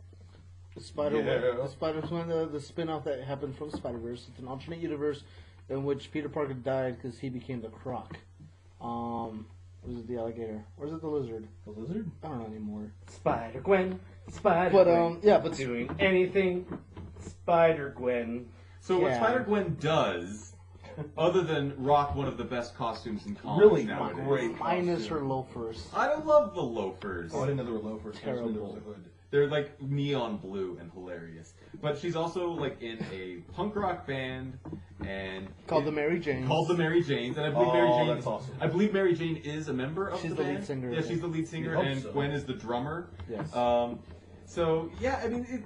[0.80, 1.62] The Spider Yeah.
[1.62, 4.26] the Spider Man the, the spin-off that happened from Spider Verse.
[4.30, 5.24] It's an alternate universe
[5.68, 8.16] in which Peter Parker died because he became the Croc.
[8.80, 9.46] Um,
[9.86, 11.46] was it the alligator or is it the lizard?
[11.66, 12.10] The lizard?
[12.24, 12.90] I don't know anymore.
[13.08, 14.00] Spider Gwen,
[14.30, 16.64] Spider But Gwen, um, yeah, but doing anything,
[17.18, 18.48] Spider Gwen.
[18.80, 20.54] So what Spider Gwen does,
[21.18, 24.58] other than rock one of the best costumes in comics Really nowadays, great.
[24.58, 25.18] minus costume.
[25.18, 25.88] her loafers.
[25.94, 27.32] I don't love the loafers.
[27.34, 28.16] Oh, I didn't know there were loafers.
[28.16, 28.78] I just knew there Terrible.
[29.32, 29.50] Was a hood.
[29.50, 31.54] They're like neon blue and hilarious.
[31.80, 34.58] But she's also like in a punk rock band
[35.06, 36.46] and Called the Mary Jane.
[36.46, 38.08] called the Mary Janes, and I believe Oh, Mary Jane.
[38.08, 38.54] that's awesome.
[38.60, 40.64] I believe Mary Jane is a member of She's the the lead band.
[40.66, 41.20] singer, Yeah, I she's think.
[41.22, 42.12] the lead singer, hope and so.
[42.12, 43.08] Gwen is the drummer.
[43.28, 43.54] Yes.
[43.54, 43.98] Um,
[44.44, 45.62] so yeah, I mean, it,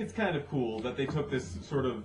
[0.00, 2.04] it's kind of cool that they took this sort of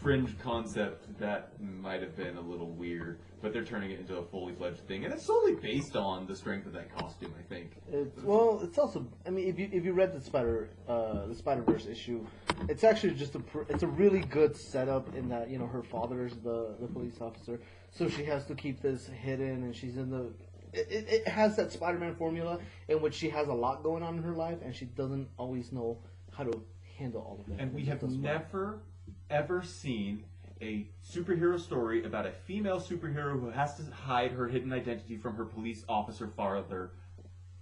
[0.00, 4.22] fringe concept that might have been a little weird, but they're turning it into a
[4.22, 7.34] fully fledged thing, and it's solely based on the strength of that costume.
[7.38, 7.72] I think.
[7.92, 9.06] It's, well, it's also.
[9.26, 12.24] I mean, if you if you read the Spider uh, the Spider Verse issue,
[12.68, 15.82] it's actually just a pr- it's a really good setup in that you know her
[15.82, 17.60] father's the the police officer,
[17.90, 20.32] so she has to keep this hidden, and she's in the.
[20.70, 22.58] It, it, it has that Spider-Man formula
[22.88, 25.72] in which she has a lot going on in her life, and she doesn't always
[25.72, 25.98] know
[26.30, 26.62] how to
[26.98, 27.62] handle all of that.
[27.62, 28.20] And we have does well.
[28.20, 28.82] never,
[29.30, 30.24] ever seen
[30.60, 35.36] a superhero story about a female superhero who has to hide her hidden identity from
[35.36, 36.90] her police officer farther,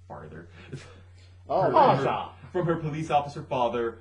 [0.08, 0.48] farther,
[1.48, 1.78] Oh, Her- man.
[2.08, 2.34] Awesome.
[2.52, 3.98] from her police officer father,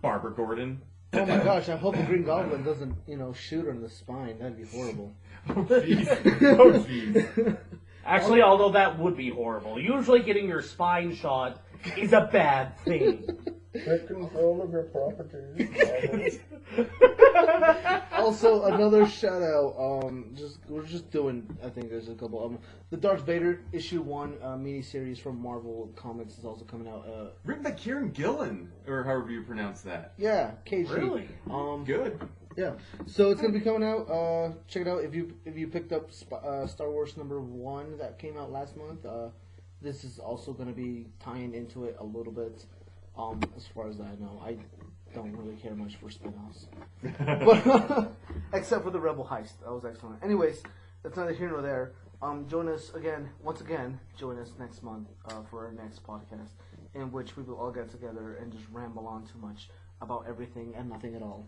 [0.00, 0.80] Barbara Gordon.
[1.12, 1.68] oh my gosh!
[1.68, 4.38] I hope the Green Goblin doesn't you know shoot her in the spine.
[4.40, 5.12] That'd be horrible.
[5.50, 6.08] Oh, jeez.
[6.58, 7.56] oh jeez.
[8.04, 9.78] Actually, although that would be horrible.
[9.78, 11.62] Usually, getting your spine shot
[11.96, 13.28] is a bad thing.
[13.74, 16.38] Take control of your properties.
[18.12, 22.58] also another shout out um just we're just doing i think there's a couple um
[22.90, 27.06] the darth vader issue one uh, mini series from marvel comics is also coming out
[27.08, 30.12] uh Written by Kieron Gillen, or however you pronounce that.
[30.18, 31.28] yeah kg Really?
[31.50, 32.20] um Good.
[32.56, 32.72] yeah
[33.06, 35.92] so it's gonna be coming out uh check it out if you if you picked
[35.92, 39.28] up Sp- uh, star wars number one that came out last month uh
[39.80, 42.64] this is also gonna be tying into it a little bit
[43.16, 44.56] um as far as i know i
[45.14, 46.68] don't really care much for spin-offs.
[47.02, 48.12] But
[48.54, 49.60] except for the rebel heist.
[49.62, 50.22] That was excellent.
[50.24, 50.62] Anyways
[51.02, 51.92] that's neither here nor there.
[52.22, 56.52] Um join us again once again join us next month uh, for our next podcast
[56.94, 59.68] in which we will all get together and just ramble on too much
[60.00, 61.46] about everything and nothing at all